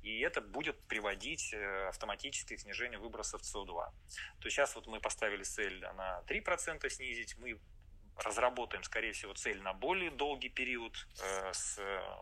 [0.02, 3.68] и это будет приводить э, автоматически к снижению выбросов СО2.
[3.68, 7.60] То есть сейчас вот мы поставили цель на 3% снизить, мы
[8.18, 11.80] разработаем, скорее всего, цель на более долгий период э, с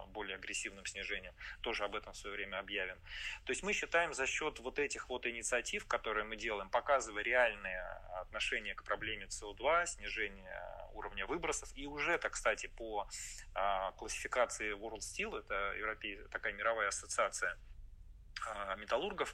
[0.08, 1.34] более агрессивным снижением.
[1.62, 2.98] Тоже об этом в свое время объявим.
[3.46, 7.82] То есть мы считаем за счет вот этих вот инициатив, которые мы делаем, показывая реальные
[8.22, 10.62] отношения к проблеме СО2, снижение
[10.94, 11.70] уровня выбросов.
[11.76, 13.08] И уже это, кстати, по
[13.56, 17.73] э, классификации World Steel, это европей, такая мировая ассоциация, а,
[18.78, 19.34] металлургов,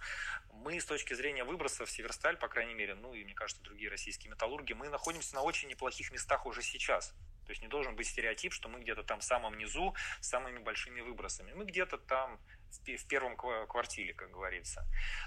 [0.52, 4.32] мы с точки зрения выбросов Северсталь, по крайней мере, ну и, мне кажется, другие российские
[4.32, 7.14] металлурги, мы находимся на очень неплохих местах уже сейчас.
[7.46, 10.60] То есть не должен быть стереотип, что мы где-то там в самом низу с самыми
[10.60, 11.52] большими выбросами.
[11.54, 12.40] Мы где-то там
[12.86, 14.86] в первом квартире, как говорится.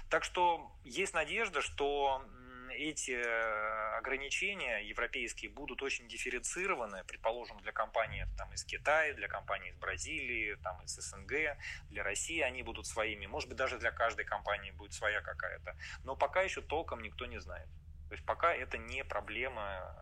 [0.09, 2.25] Так что есть надежда, что
[2.73, 9.69] эти э, ограничения европейские будут очень дифференцированы, предположим, для компаний там, из Китая, для компаний
[9.69, 11.57] из Бразилии, там, из СНГ,
[11.89, 15.75] для России они будут своими, может быть, даже для каждой компании будет своя какая-то.
[16.03, 17.67] Но пока еще толком никто не знает.
[18.09, 19.95] То есть пока это не проблема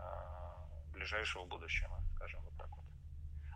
[0.89, 2.85] э, ближайшего будущего, скажем вот так вот.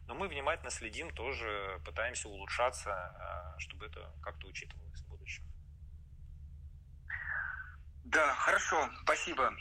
[0.07, 5.43] Но мы внимательно следим, тоже пытаемся улучшаться, э, чтобы это как-то учитывалось в будущем.
[8.05, 9.51] Да, хорошо, спасибо.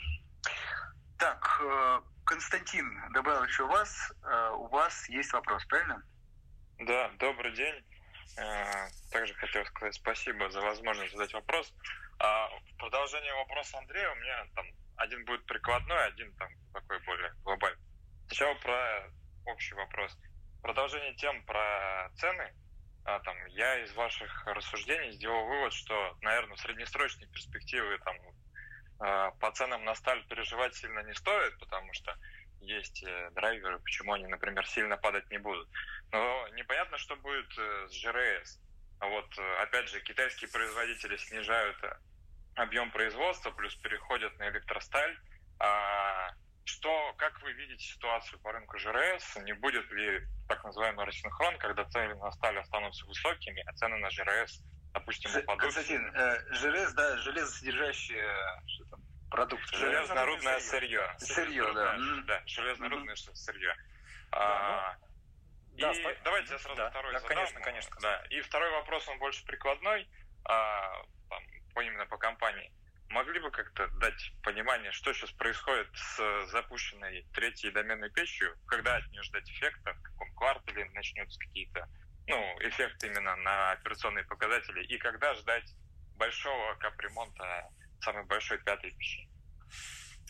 [1.17, 6.03] Так, э, Константин Добавович, у вас, э, у вас есть вопрос, правильно?
[6.77, 7.83] Да, добрый день.
[8.37, 11.73] Э, также хотел сказать спасибо за возможность задать вопрос.
[12.19, 14.65] А, в продолжение вопроса Андрея у меня там
[14.97, 17.83] один будет прикладной, один там такой более глобальный.
[18.27, 19.09] Сначала про
[19.45, 20.15] общий вопрос.
[20.61, 22.53] Продолжение тем про цены.
[23.05, 28.15] А, там, я из ваших рассуждений сделал вывод, что, наверное, в среднесрочной перспективе там,
[28.99, 32.17] а, по ценам на сталь переживать сильно не стоит, потому что
[32.61, 35.69] есть э, драйверы, почему они, например, сильно падать не будут.
[36.11, 38.59] Но непонятно, что будет э, с ЖРС.
[38.99, 41.77] А вот, э, опять же, китайские производители снижают
[42.55, 45.15] объем производства, плюс переходят на электросталь.
[45.59, 46.31] А
[46.65, 49.37] что, как вы видите ситуацию по рынку ЖРС?
[49.43, 54.09] Не будет ли так называемый рассинхрон, когда цены на сталь останутся высокими, а цены на
[54.09, 54.61] ЖРС
[54.95, 55.61] допустим, упадут.
[55.61, 58.27] Константин, э, желез, да, железосодержащие
[58.67, 59.75] что там, продукты.
[59.75, 61.15] Железнорудное сырье.
[61.19, 61.97] Сырье, да.
[62.25, 63.35] Да, железнорудное mm-hmm.
[63.35, 63.75] сырье.
[64.31, 64.95] А,
[65.77, 65.93] ну, и да,
[66.23, 67.35] давайте я сразу да, второй да, задам.
[67.35, 67.95] Конечно, конечно.
[68.01, 68.23] Да.
[68.29, 70.07] И второй вопрос, он больше прикладной,
[70.45, 71.43] а, там,
[71.81, 72.71] именно по компании.
[73.09, 79.07] Могли бы как-то дать понимание, что сейчас происходит с запущенной третьей доменной печью, когда от
[79.11, 81.87] нее ждать эффекта, в каком квартале начнется какие-то
[82.27, 85.71] ну, эффект именно на операционные показатели, и когда ждать
[86.15, 87.69] большого капремонта
[88.01, 89.29] самой большой пятой пищи?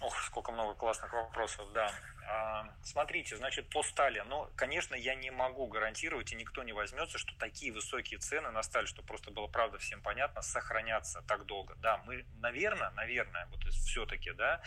[0.01, 1.91] Ох, сколько много классных вопросов, да.
[2.27, 4.23] А, смотрите, значит, по стали.
[4.27, 8.61] Ну, конечно, я не могу гарантировать, и никто не возьмется, что такие высокие цены на
[8.61, 11.75] сталь, что просто было, правда, всем понятно, сохранятся так долго.
[11.75, 14.61] Да, мы, наверное, наверное, вот все-таки, да,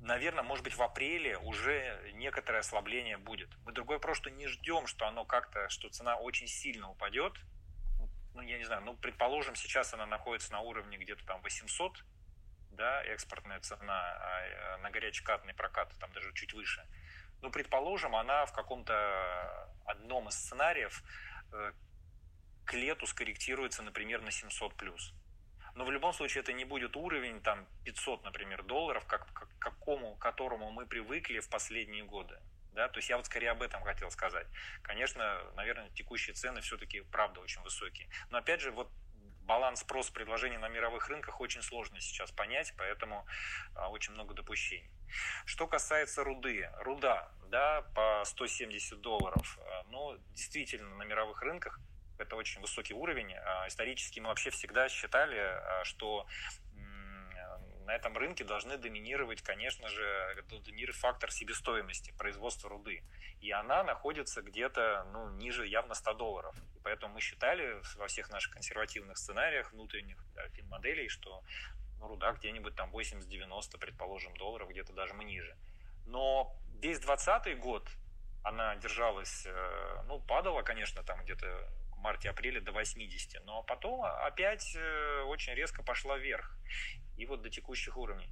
[0.00, 3.50] наверное, может быть, в апреле уже некоторое ослабление будет.
[3.64, 7.34] Мы другое просто не ждем, что оно как-то, что цена очень сильно упадет.
[8.34, 12.04] Ну, я не знаю, ну, предположим, сейчас она находится на уровне где-то там 800,
[12.80, 16.84] да, экспортная цена, а на горячекатный прокат там даже чуть выше.
[17.42, 21.02] Ну, предположим, она в каком-то одном из сценариев
[21.52, 21.72] э,
[22.64, 25.14] к лету скорректируется, например, на 700 плюс
[25.74, 30.16] но в любом случае это не будет уровень там 500, например, долларов, как, к какому,
[30.16, 32.38] к которому мы привыкли в последние годы.
[32.72, 34.46] Да, то есть я вот скорее об этом хотел сказать.
[34.82, 38.08] Конечно, наверное, текущие цены все-таки правда очень высокие.
[38.30, 38.90] Но опять же, вот
[39.50, 43.26] баланс спрос предложения на мировых рынках очень сложно сейчас понять, поэтому
[43.74, 44.92] а, очень много допущений.
[45.44, 51.80] Что касается руды, руда, да, по 170 долларов, а, но действительно на мировых рынках
[52.18, 53.34] это очень высокий уровень.
[53.34, 56.28] А, исторически мы вообще всегда считали, что
[57.90, 63.02] на этом рынке должны доминировать, конечно же, доминировать фактор себестоимости производства руды.
[63.40, 66.54] И она находится где-то ну, ниже явно 100 долларов.
[66.76, 71.42] И поэтому мы считали во всех наших консервативных сценариях внутренних да, финмоделей, что
[71.98, 75.56] ну, руда где-нибудь там 80-90, предположим, долларов, где-то даже мы ниже.
[76.06, 77.88] Но весь 2020 год
[78.44, 81.68] она держалась, э, ну, падала, конечно, там где-то
[82.00, 86.56] марте-апреле до 80, но потом опять э, очень резко пошла вверх.
[87.16, 88.30] И вот до текущих уровней.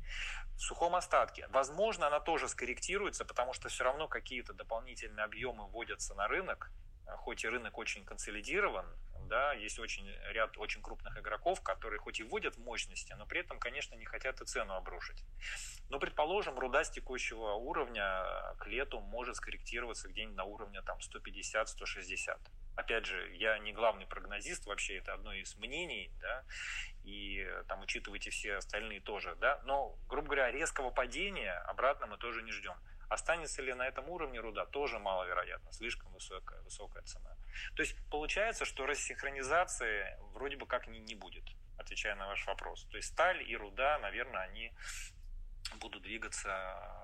[0.56, 1.46] В сухом остатке.
[1.48, 6.70] Возможно, она тоже скорректируется, потому что все равно какие-то дополнительные объемы вводятся на рынок,
[7.18, 8.86] хоть и рынок очень консолидирован,
[9.28, 13.58] да, есть очень ряд очень крупных игроков, которые хоть и вводят мощности, но при этом,
[13.58, 15.22] конечно, не хотят и цену обрушить.
[15.90, 18.24] Но, предположим, руда с текущего уровня
[18.58, 22.38] к лету может скорректироваться где-нибудь на уровне там 150-160.
[22.76, 26.44] Опять же, я не главный прогнозист, вообще это одно из мнений, да,
[27.04, 32.42] и там учитывайте все остальные тоже, да, но, грубо говоря, резкого падения обратно мы тоже
[32.42, 32.76] не ждем.
[33.08, 37.36] Останется ли на этом уровне руда, тоже маловероятно, слишком высокая, высокая цена.
[37.74, 41.44] То есть получается, что рассинхронизации вроде бы как не, не будет,
[41.78, 42.86] отвечая на ваш вопрос.
[42.90, 44.72] То есть сталь и руда, наверное, они
[45.80, 47.02] будут двигаться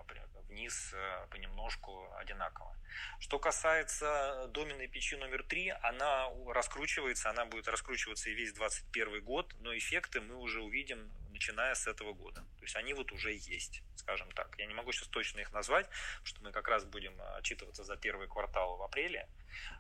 [0.55, 2.77] вниз э, понемножку одинаково.
[3.19, 9.55] Что касается доменной печи номер три, она раскручивается, она будет раскручиваться и весь 2021 год,
[9.61, 12.43] но эффекты мы уже увидим начиная с этого года.
[12.59, 14.55] То есть они вот уже есть, скажем так.
[14.59, 15.89] Я не могу сейчас точно их назвать,
[16.23, 19.29] что мы как раз будем отчитываться за первый квартал в апреле.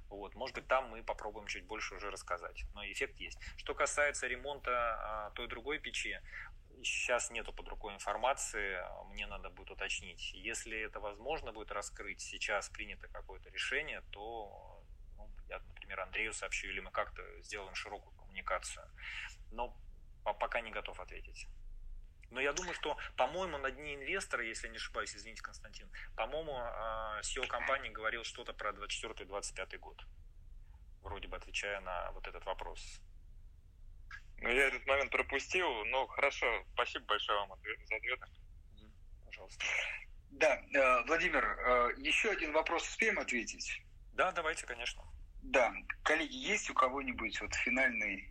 [0.09, 2.65] Вот, может быть, там мы попробуем чуть больше уже рассказать.
[2.75, 3.39] Но эффект есть.
[3.57, 6.21] Что касается ремонта а, той другой печи,
[6.85, 8.79] сейчас нету под рукой информации,
[9.13, 10.33] мне надо будет уточнить.
[10.33, 14.83] Если это возможно будет раскрыть, сейчас принято какое-то решение, то
[15.17, 18.87] ну, я, например, Андрею сообщу, или мы как-то сделаем широкую коммуникацию.
[19.51, 19.77] Но
[20.25, 21.49] пока не готов ответить.
[22.31, 26.53] Но я думаю, что, по-моему, на дне инвестора, если не ошибаюсь, извините, Константин, по-моему,
[27.21, 30.05] SEO компании говорил что-то про 24-25 год.
[31.03, 33.01] Вроде бы отвечая на вот этот вопрос.
[34.39, 38.27] Ну, я этот момент пропустил, но хорошо, спасибо большое вам за ответы.
[39.25, 39.65] Пожалуйста.
[40.33, 43.81] Да, э, Владимир, э, еще один вопрос успеем ответить?
[44.13, 45.03] Да, давайте, конечно.
[45.43, 45.73] Да,
[46.03, 48.31] коллеги, есть у кого-нибудь вот финальный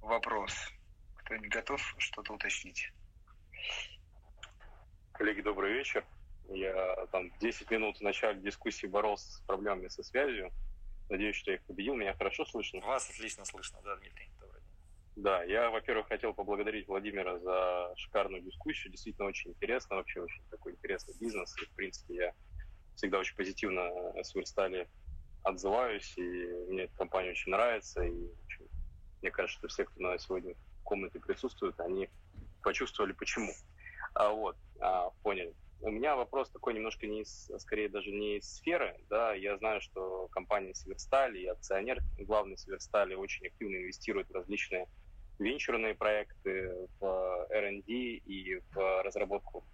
[0.00, 0.54] вопрос?
[1.16, 2.90] Кто-нибудь готов что-то уточнить?
[5.12, 6.04] Коллеги, добрый вечер.
[6.48, 10.50] Я там 10 минут в начале дискуссии боролся с проблемами со связью.
[11.10, 11.94] Надеюсь, что я их победил.
[11.94, 12.80] Меня хорошо слышно?
[12.80, 14.30] Вас отлично слышно, да, Дмитрий.
[15.18, 18.92] Да, я, во-первых, хотел поблагодарить Владимира за шикарную дискуссию.
[18.92, 21.56] Действительно очень интересно, вообще очень такой интересный бизнес.
[21.60, 22.32] И, в принципе, я
[22.94, 24.88] всегда очень позитивно о Сверстале
[25.42, 26.22] отзываюсь, и
[26.68, 28.04] мне эта компания очень нравится.
[28.04, 28.30] И
[29.20, 32.08] мне кажется, что все, кто на сегодня в комнате присутствует, они
[32.62, 33.50] почувствовали почему.
[34.14, 35.52] А, вот, а, поняли.
[35.80, 39.80] У меня вопрос такой немножко не из, скорее даже не из сферы, да, я знаю,
[39.80, 44.86] что компания Северсталь и акционер главный Северстали очень активно инвестирует в различные
[45.38, 49.64] венчурные проекты, в R&D и в разработку,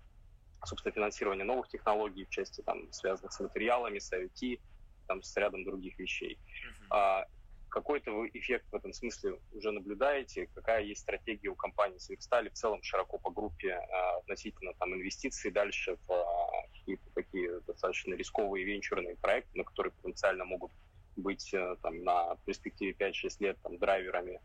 [0.64, 4.60] собственно, финансирования новых технологий в части, там, связанных с материалами, с IoT,
[5.06, 6.38] там, с рядом других вещей.
[6.38, 6.86] Uh-huh.
[6.90, 7.26] А,
[7.68, 10.48] какой-то вы эффект в этом смысле уже наблюдаете?
[10.54, 15.50] Какая есть стратегия у компании Сверстали в целом широко по группе а, относительно там, инвестиций
[15.50, 20.70] дальше в а, какие-то такие достаточно рисковые венчурные проекты, на которые потенциально могут
[21.16, 24.40] быть э, там, на перспективе 5-6 лет там, драйверами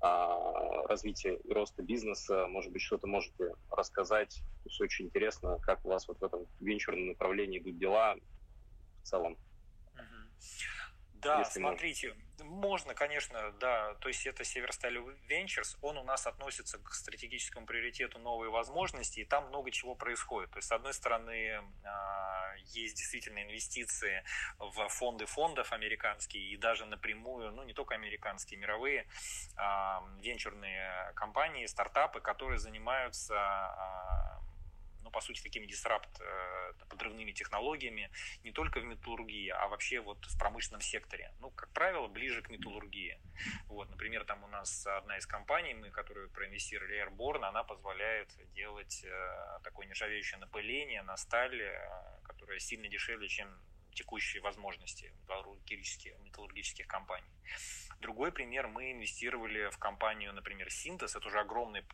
[0.00, 2.46] развития и роста бизнеса.
[2.48, 4.42] Может быть, что-то можете рассказать.
[4.68, 8.16] Все очень интересно, как у вас вот в этом венчурном направлении идут дела
[9.02, 9.36] в целом.
[11.20, 13.94] Да, смотрите, можно можно, конечно, да.
[13.94, 14.96] То есть это Северсталь
[15.28, 20.50] Ventures, он у нас относится к стратегическому приоритету новые возможности, и там много чего происходит.
[20.50, 24.24] То есть, с одной стороны, а, есть действительно инвестиции
[24.58, 29.06] в фонды фондов американские, и даже напрямую, ну не только американские, мировые
[29.56, 34.40] а, венчурные компании, стартапы, которые занимаются а,
[35.02, 38.10] ну, по сути, такими дисрапт э, подрывными технологиями
[38.44, 41.32] не только в металлургии, а вообще вот в промышленном секторе.
[41.40, 43.20] Ну, как правило, ближе к металлургии.
[43.66, 49.04] Вот, например, там у нас одна из компаний, мы, которую проинвестировали, Airborne, она позволяет делать
[49.04, 53.48] э, такое нержавеющее напыление на сталь, э, которое сильно дешевле, чем
[53.94, 57.30] текущие возможности металлургических, металлургических компаний.
[58.00, 61.84] Другой пример, мы инвестировали в компанию, например, Синтез, это уже огромный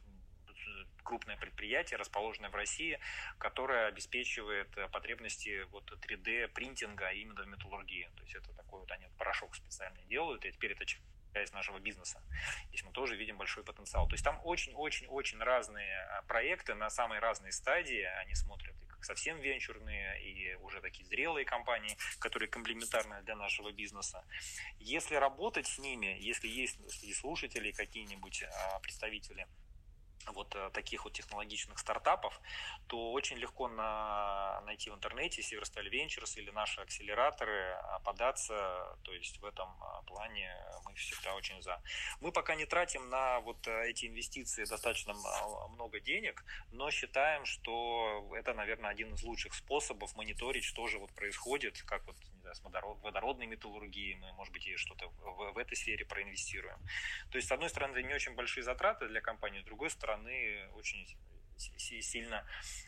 [1.07, 2.98] крупное предприятие, расположенное в России,
[3.38, 8.11] которое обеспечивает э, потребности вот 3D принтинга именно в металлургии.
[8.16, 12.20] То есть это такой вот они порошок специально делают, и теперь это часть нашего бизнеса.
[12.68, 14.09] Здесь мы тоже видим большой потенциал.
[14.09, 18.02] То есть там очень-очень-очень разные э, проекты на самые разные стадии.
[18.22, 24.24] Они смотрят как совсем венчурные, и уже такие зрелые компании, которые комплементарны для нашего бизнеса.
[24.78, 29.46] Если работать с ними, если есть среди слушателей какие-нибудь а, представители
[30.32, 32.40] вот э, таких вот технологичных стартапов,
[32.86, 39.12] то очень легко на, найти в интернете Severstyle Ventures или наши акселераторы, а, податься, то
[39.12, 40.54] есть в этом а, плане
[40.84, 41.80] мы всегда очень за.
[42.20, 45.14] Мы пока не тратим на вот э, эти инвестиции достаточно
[45.70, 51.12] много денег, но считаем, что это, наверное, один из лучших способов мониторить, что же вот
[51.12, 52.62] происходит, как вот не знаю, с
[53.02, 56.78] водородной металлургией, мы, может быть, и что-то в, в этой сфере проинвестируем.
[57.30, 60.15] То есть, с одной стороны, не очень большие затраты для компании, с другой стороны,
[60.74, 61.06] очень
[61.56, 62.44] сильно,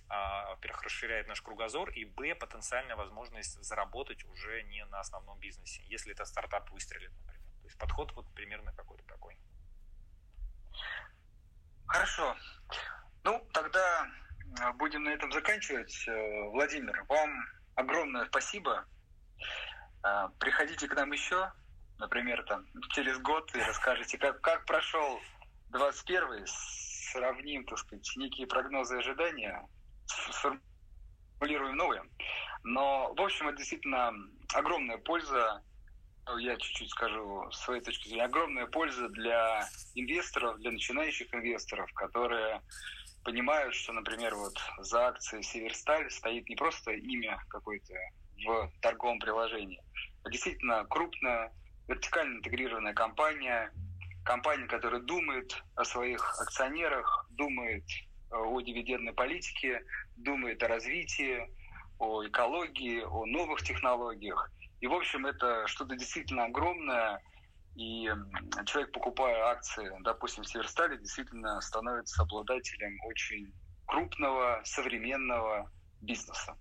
[0.08, 5.82] а, во-первых, расширяет наш кругозор, и, б, потенциальная возможность заработать уже не на основном бизнесе,
[5.86, 7.46] если это стартап выстрелит, например.
[7.60, 9.36] То есть подход вот примерно какой-то такой.
[11.86, 12.36] Хорошо.
[13.24, 14.06] Ну, тогда
[14.60, 16.06] а, будем на этом заканчивать.
[16.06, 17.30] Э, Владимир, вам
[17.74, 18.86] огромное спасибо.
[20.02, 21.50] А, приходите к нам еще,
[21.98, 25.20] например, там, через год и расскажите, как, как прошел
[25.70, 26.44] 21
[27.12, 29.66] сравним, так сказать, некие прогнозы и ожидания,
[30.06, 32.02] сформулируем новые.
[32.64, 34.12] Но, в общем, это действительно
[34.54, 35.62] огромная польза,
[36.38, 42.60] я чуть-чуть скажу с своей точки зрения, огромная польза для инвесторов, для начинающих инвесторов, которые
[43.24, 47.94] понимают, что, например, вот за акцией Северсталь стоит не просто имя какое-то
[48.44, 49.82] в торговом приложении,
[50.24, 51.52] а действительно крупная
[51.88, 53.72] вертикально интегрированная компания,
[54.28, 57.84] компания, которая думает о своих акционерах, думает
[58.30, 59.82] э, о дивидендной политике,
[60.16, 61.50] думает о развитии,
[61.98, 64.50] о экологии, о новых технологиях.
[64.80, 67.22] И, в общем, это что-то действительно огромное.
[67.74, 68.10] И
[68.66, 73.50] человек, покупая акции, допустим, в Северстале, действительно становится обладателем очень
[73.86, 75.70] крупного, современного
[76.02, 76.54] бизнеса.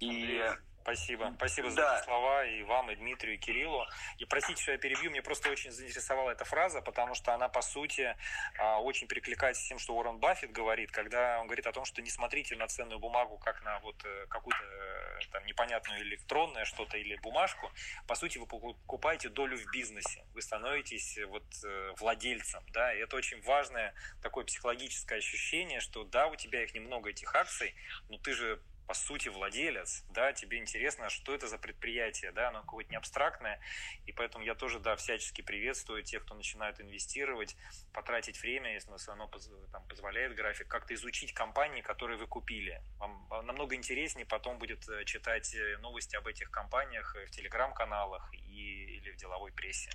[0.00, 0.42] И
[0.88, 1.34] Спасибо.
[1.36, 1.74] Спасибо да.
[1.74, 3.84] за эти слова и вам, и Дмитрию, и Кириллу.
[4.16, 7.60] И простите, что я перебью, мне просто очень заинтересовала эта фраза, потому что она, по
[7.60, 8.16] сути,
[8.58, 12.00] а, очень перекликается с тем, что Уоррен Баффет говорит, когда он говорит о том, что
[12.00, 16.96] не смотрите на ценную бумагу как на вот э, какую-то э, там непонятную электронное что-то
[16.96, 17.70] или бумажку.
[18.06, 23.14] По сути, вы покупаете долю в бизнесе, вы становитесь вот э, владельцем, да, и это
[23.14, 27.74] очень важное такое психологическое ощущение, что да, у тебя их немного, этих акций,
[28.08, 32.62] но ты же по сути, владелец, да, тебе интересно, что это за предприятие, да, оно
[32.62, 33.60] какое-то не абстрактное,
[34.06, 37.54] и поэтому я тоже, да, всячески приветствую тех, кто начинает инвестировать,
[37.92, 39.30] потратить время, если оно
[39.72, 42.80] там, позволяет график, как-то изучить компании, которые вы купили.
[42.98, 48.96] Вам намного интереснее потом будет э, читать э, новости об этих компаниях в телеграм-каналах и,
[48.96, 49.90] или в деловой прессе.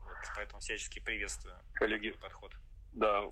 [0.00, 2.54] Вот, поэтому всячески приветствую Коллеги, подход.
[2.92, 3.24] Да,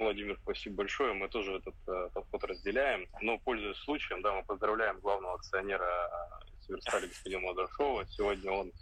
[0.00, 1.12] Владимир, спасибо большое.
[1.12, 3.06] Мы тоже этот э, подход разделяем.
[3.20, 8.06] Но, пользуясь случаем, да, мы поздравляем главного акционера э, Северстали господина Младашова.
[8.06, 8.72] Сегодня он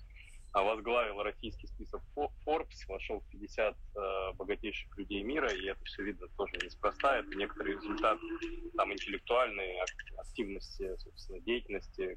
[0.55, 6.29] возглавил российский список Forbes, вошел в 50 э, богатейших людей мира, и это все видно
[6.37, 7.19] тоже неспроста.
[7.19, 8.19] Это некоторый результат
[8.77, 9.81] там, интеллектуальной
[10.19, 12.17] активности, собственно, деятельности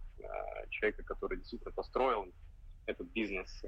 [0.69, 2.31] человека, который действительно построил
[2.85, 3.63] этот бизнес,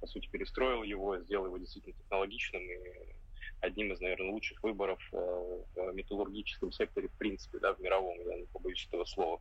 [0.00, 3.17] по сути, перестроил его, сделал его действительно технологичным и
[3.60, 8.38] одним из, наверное, лучших выборов э, в металлургическом секторе, в принципе, да, в мировом, я
[8.38, 9.40] не побоюсь этого слова.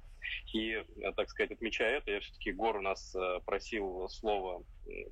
[0.53, 4.63] И, э, так сказать, отмечая это, я все-таки Гор у нас э, просил слово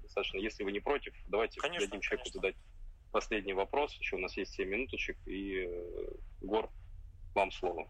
[0.02, 2.42] достаточно, если вы не против, давайте конечно, дадим человеку конечно.
[2.42, 2.56] задать
[3.12, 5.70] последний вопрос, еще у нас есть 7 минуточек, и
[6.42, 6.70] Гор,
[7.34, 7.90] вам слово.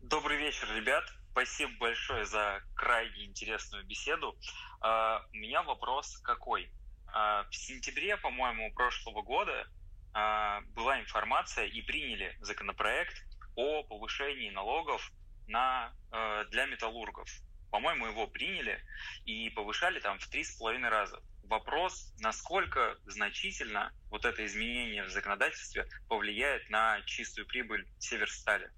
[0.00, 1.04] Добрый вечер, ребят.
[1.32, 4.36] Спасибо большое за крайне интересную беседу.
[4.80, 6.70] Uh, у меня вопрос какой?
[7.14, 9.68] А, в сентябре, по-моему, прошлого года
[10.12, 13.14] а, была информация и приняли законопроект
[13.54, 15.12] о повышении налогов
[15.46, 17.28] на, э, для металлургов.
[17.70, 18.82] По-моему, его приняли
[19.26, 21.22] и повышали там в три с половиной раза.
[21.44, 28.72] Вопрос, насколько значительно вот это изменение в законодательстве повлияет на чистую прибыль Северстали?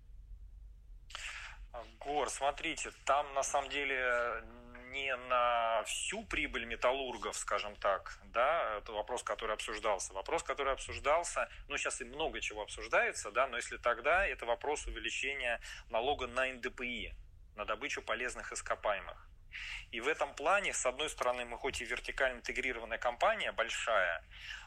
[2.01, 4.43] Гор, смотрите, там на самом деле
[4.91, 10.12] не на всю прибыль металлургов, скажем так, да, это вопрос, который обсуждался.
[10.12, 14.87] Вопрос, который обсуждался, ну, сейчас и много чего обсуждается, да, но если тогда, это вопрос
[14.87, 15.61] увеличения
[15.91, 17.14] налога на НДПИ,
[17.57, 19.28] на добычу полезных ископаемых.
[19.91, 24.22] И в этом плане, с одной стороны, мы хоть и вертикально интегрированная компания, большая,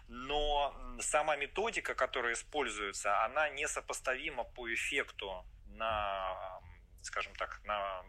[0.07, 6.61] но сама методика, которая используется, она несопоставима по эффекту на,
[7.03, 8.03] скажем так, на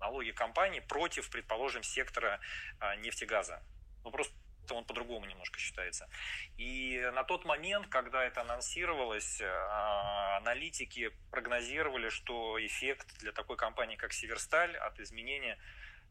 [0.00, 2.40] налоги компаний против, предположим, сектора
[2.78, 3.62] а, нефтегаза.
[4.04, 4.34] Ну, просто
[4.70, 6.08] он по-другому немножко считается.
[6.56, 13.96] И на тот момент, когда это анонсировалось, а, аналитики прогнозировали, что эффект для такой компании,
[13.96, 15.58] как Северсталь, от изменения,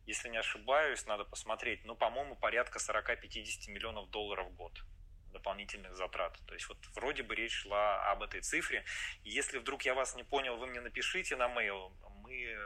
[0.06, 4.84] если не ошибаюсь, надо посмотреть, ну, по-моему, порядка 40-50 миллионов долларов в год.
[5.32, 6.40] дополнительных затрат.
[6.48, 8.84] То есть вот вроде бы речь шла об этой цифре.
[9.24, 12.58] Если вдруг я вас не понял, вы мне напишите на mail, мы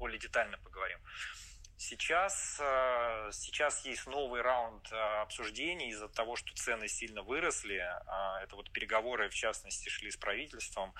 [0.00, 0.98] более детально поговорим.
[1.76, 7.78] Сейчас, э, сейчас есть новый раунд э, обсуждений из-за того, что цены сильно выросли.
[8.06, 10.94] А, это вот переговоры, в частности, шли с правительством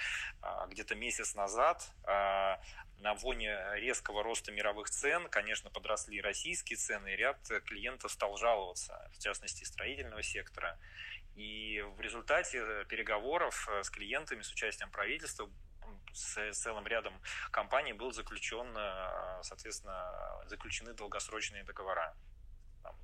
[0.69, 1.87] где-то месяц назад.
[2.07, 9.11] На фоне резкого роста мировых цен, конечно, подросли российские цены, и ряд клиентов стал жаловаться,
[9.15, 10.79] в частности, строительного сектора.
[11.41, 15.49] И в результате переговоров э, с клиентами, с участием правительства,
[16.13, 17.15] с целым рядом
[17.51, 22.15] компаний был заключен, э, соответственно, заключены долгосрочные договора.
[22.83, 22.97] Там,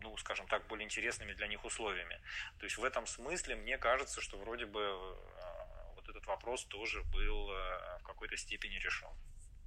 [0.00, 2.20] ну, скажем так, более интересными для них условиями.
[2.58, 7.02] То есть в этом смысле мне кажется, что вроде бы э, вот этот вопрос тоже
[7.04, 9.10] был э, в какой-то степени решен.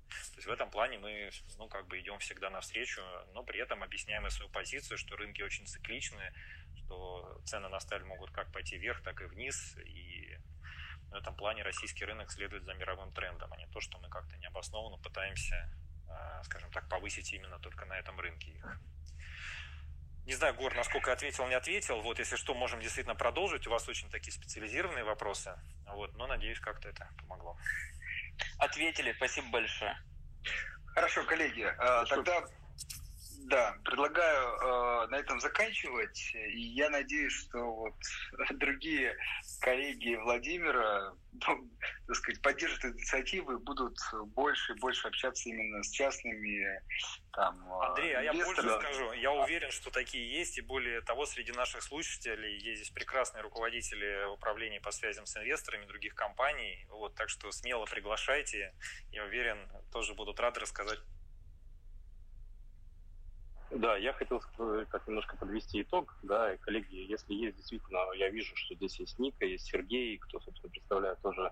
[0.10, 3.02] То есть в этом плане мы, ну, как бы идем всегда навстречу,
[3.34, 6.34] но при этом объясняем и свою позицию, что рынки очень цикличны,
[6.78, 10.14] что цены на сталь могут как пойти вверх, так и вниз, и
[11.16, 14.36] в этом плане российский рынок следует за мировым трендом, а не то, что мы как-то
[14.38, 15.70] необоснованно пытаемся,
[16.09, 18.80] а, скажем так, повысить именно только на этом рынке их.
[20.26, 22.01] Не знаю, Гор, насколько ответил, не ответил.
[22.01, 23.66] Вот, если что, можем действительно продолжить.
[23.66, 25.57] У вас очень такие специализированные вопросы.
[25.88, 27.57] Вот, но надеюсь, как-то это помогло.
[28.57, 29.95] Ответили, спасибо большое.
[30.88, 32.43] Хорошо, коллеги, а, тогда
[33.44, 36.34] да, предлагаю э, на этом заканчивать.
[36.34, 37.96] И я надеюсь, что вот
[38.56, 39.16] другие
[39.62, 41.14] коллеги Владимира,
[41.48, 41.70] ну,
[42.08, 46.82] так сказать, поддержат инициативы, будут больше и больше общаться именно с частными
[47.34, 49.12] там, Андрей, а я больше скажу.
[49.14, 54.26] Я уверен, что такие есть, и более того, среди наших слушателей есть здесь прекрасные руководители
[54.34, 56.86] управления по связям с инвесторами других компаний.
[56.90, 58.74] Вот, так что смело приглашайте.
[59.12, 61.00] Я уверен, тоже будут рады рассказать
[63.72, 64.41] да, я хотел
[64.89, 69.20] как немножко подвести итог, да, и, коллеги, если есть действительно, я вижу, что здесь есть
[69.20, 71.51] Ника, есть Сергей, кто, собственно, представляет тоже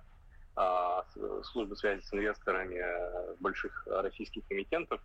[0.55, 1.05] а,
[1.43, 5.01] службы связи с инвесторами э, больших российских эмитентов,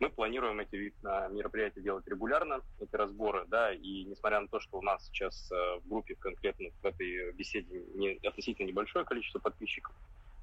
[0.00, 0.92] мы планируем эти
[1.32, 5.80] мероприятия делать регулярно, эти разборы, да, и несмотря на то, что у нас сейчас э,
[5.80, 9.92] в группе конкретно в этой беседе не, относительно небольшое количество подписчиков,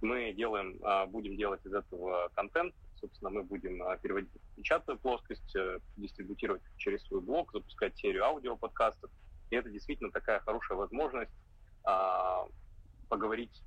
[0.01, 2.75] мы делаем, а, будем делать из этого контент,
[3.05, 8.25] собственно, мы будем а, переводить в печатную плоскость, э, дистрибутировать через свой блог, запускать серию
[8.25, 9.11] аудиоподкастов.
[9.51, 11.31] И это действительно такая хорошая возможность
[11.83, 12.45] а,
[13.09, 13.61] поговорить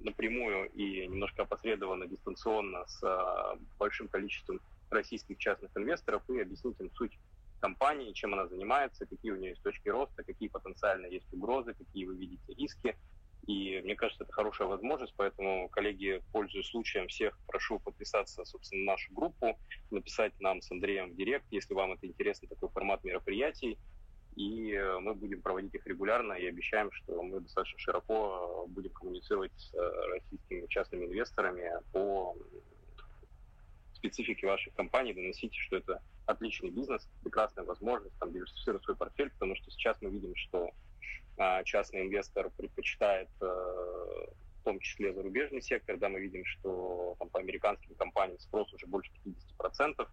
[0.00, 6.90] напрямую и немножко опосредованно, дистанционно с а, большим количеством российских частных инвесторов и объяснить им
[6.94, 7.18] суть
[7.60, 12.06] компании, чем она занимается, какие у нее есть точки роста, какие потенциально есть угрозы, какие
[12.06, 12.96] вы видите риски,
[13.46, 18.92] и мне кажется, это хорошая возможность, поэтому, коллеги, пользуясь случаем, всех прошу подписаться, собственно, на
[18.92, 19.56] нашу группу,
[19.90, 23.78] написать нам с Андреем в директ, если вам это интересно, такой формат мероприятий.
[24.34, 28.90] И э, мы будем проводить их регулярно и обещаем, что мы достаточно широко э, будем
[28.90, 32.36] коммуницировать с э, российскими частными инвесторами по
[33.94, 39.56] специфике вашей компании, доносить, что это отличный бизнес, прекрасная возможность там, диверсифицировать свой портфель, потому
[39.56, 40.70] что сейчас мы видим, что
[41.38, 47.28] а частный инвестор предпочитает э, в том числе зарубежный сектор, да, мы видим, что там,
[47.28, 49.12] по американским компаниям спрос уже больше
[49.60, 50.08] 50%,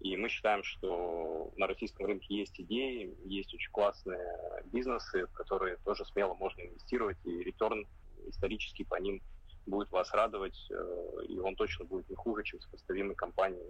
[0.00, 5.76] и мы считаем, что на российском рынке есть идеи, есть очень классные бизнесы, в которые
[5.78, 7.86] тоже смело можно инвестировать, и ретерн
[8.26, 9.20] исторически по ним
[9.66, 13.64] будет вас радовать, э, и он точно будет не хуже, чем сопоставимые компании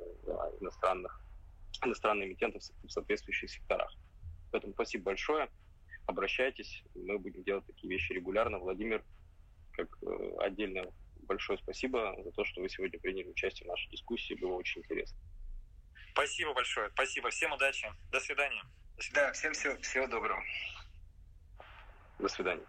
[0.61, 1.21] иностранных,
[1.83, 3.93] иностранных эмитентов в соответствующих секторах.
[4.51, 5.49] Поэтому спасибо большое
[6.07, 8.59] обращайтесь, мы будем делать такие вещи регулярно.
[8.59, 9.05] Владимир,
[9.73, 10.93] как э, отдельно
[11.23, 15.19] большое спасибо за то, что вы сегодня приняли участие в нашей дискуссии, было очень интересно.
[16.13, 18.63] Спасибо большое, спасибо, всем удачи, до свидания.
[18.97, 19.27] До свидания.
[19.29, 20.43] Да, всем всего, всего доброго.
[22.19, 22.65] До свидания.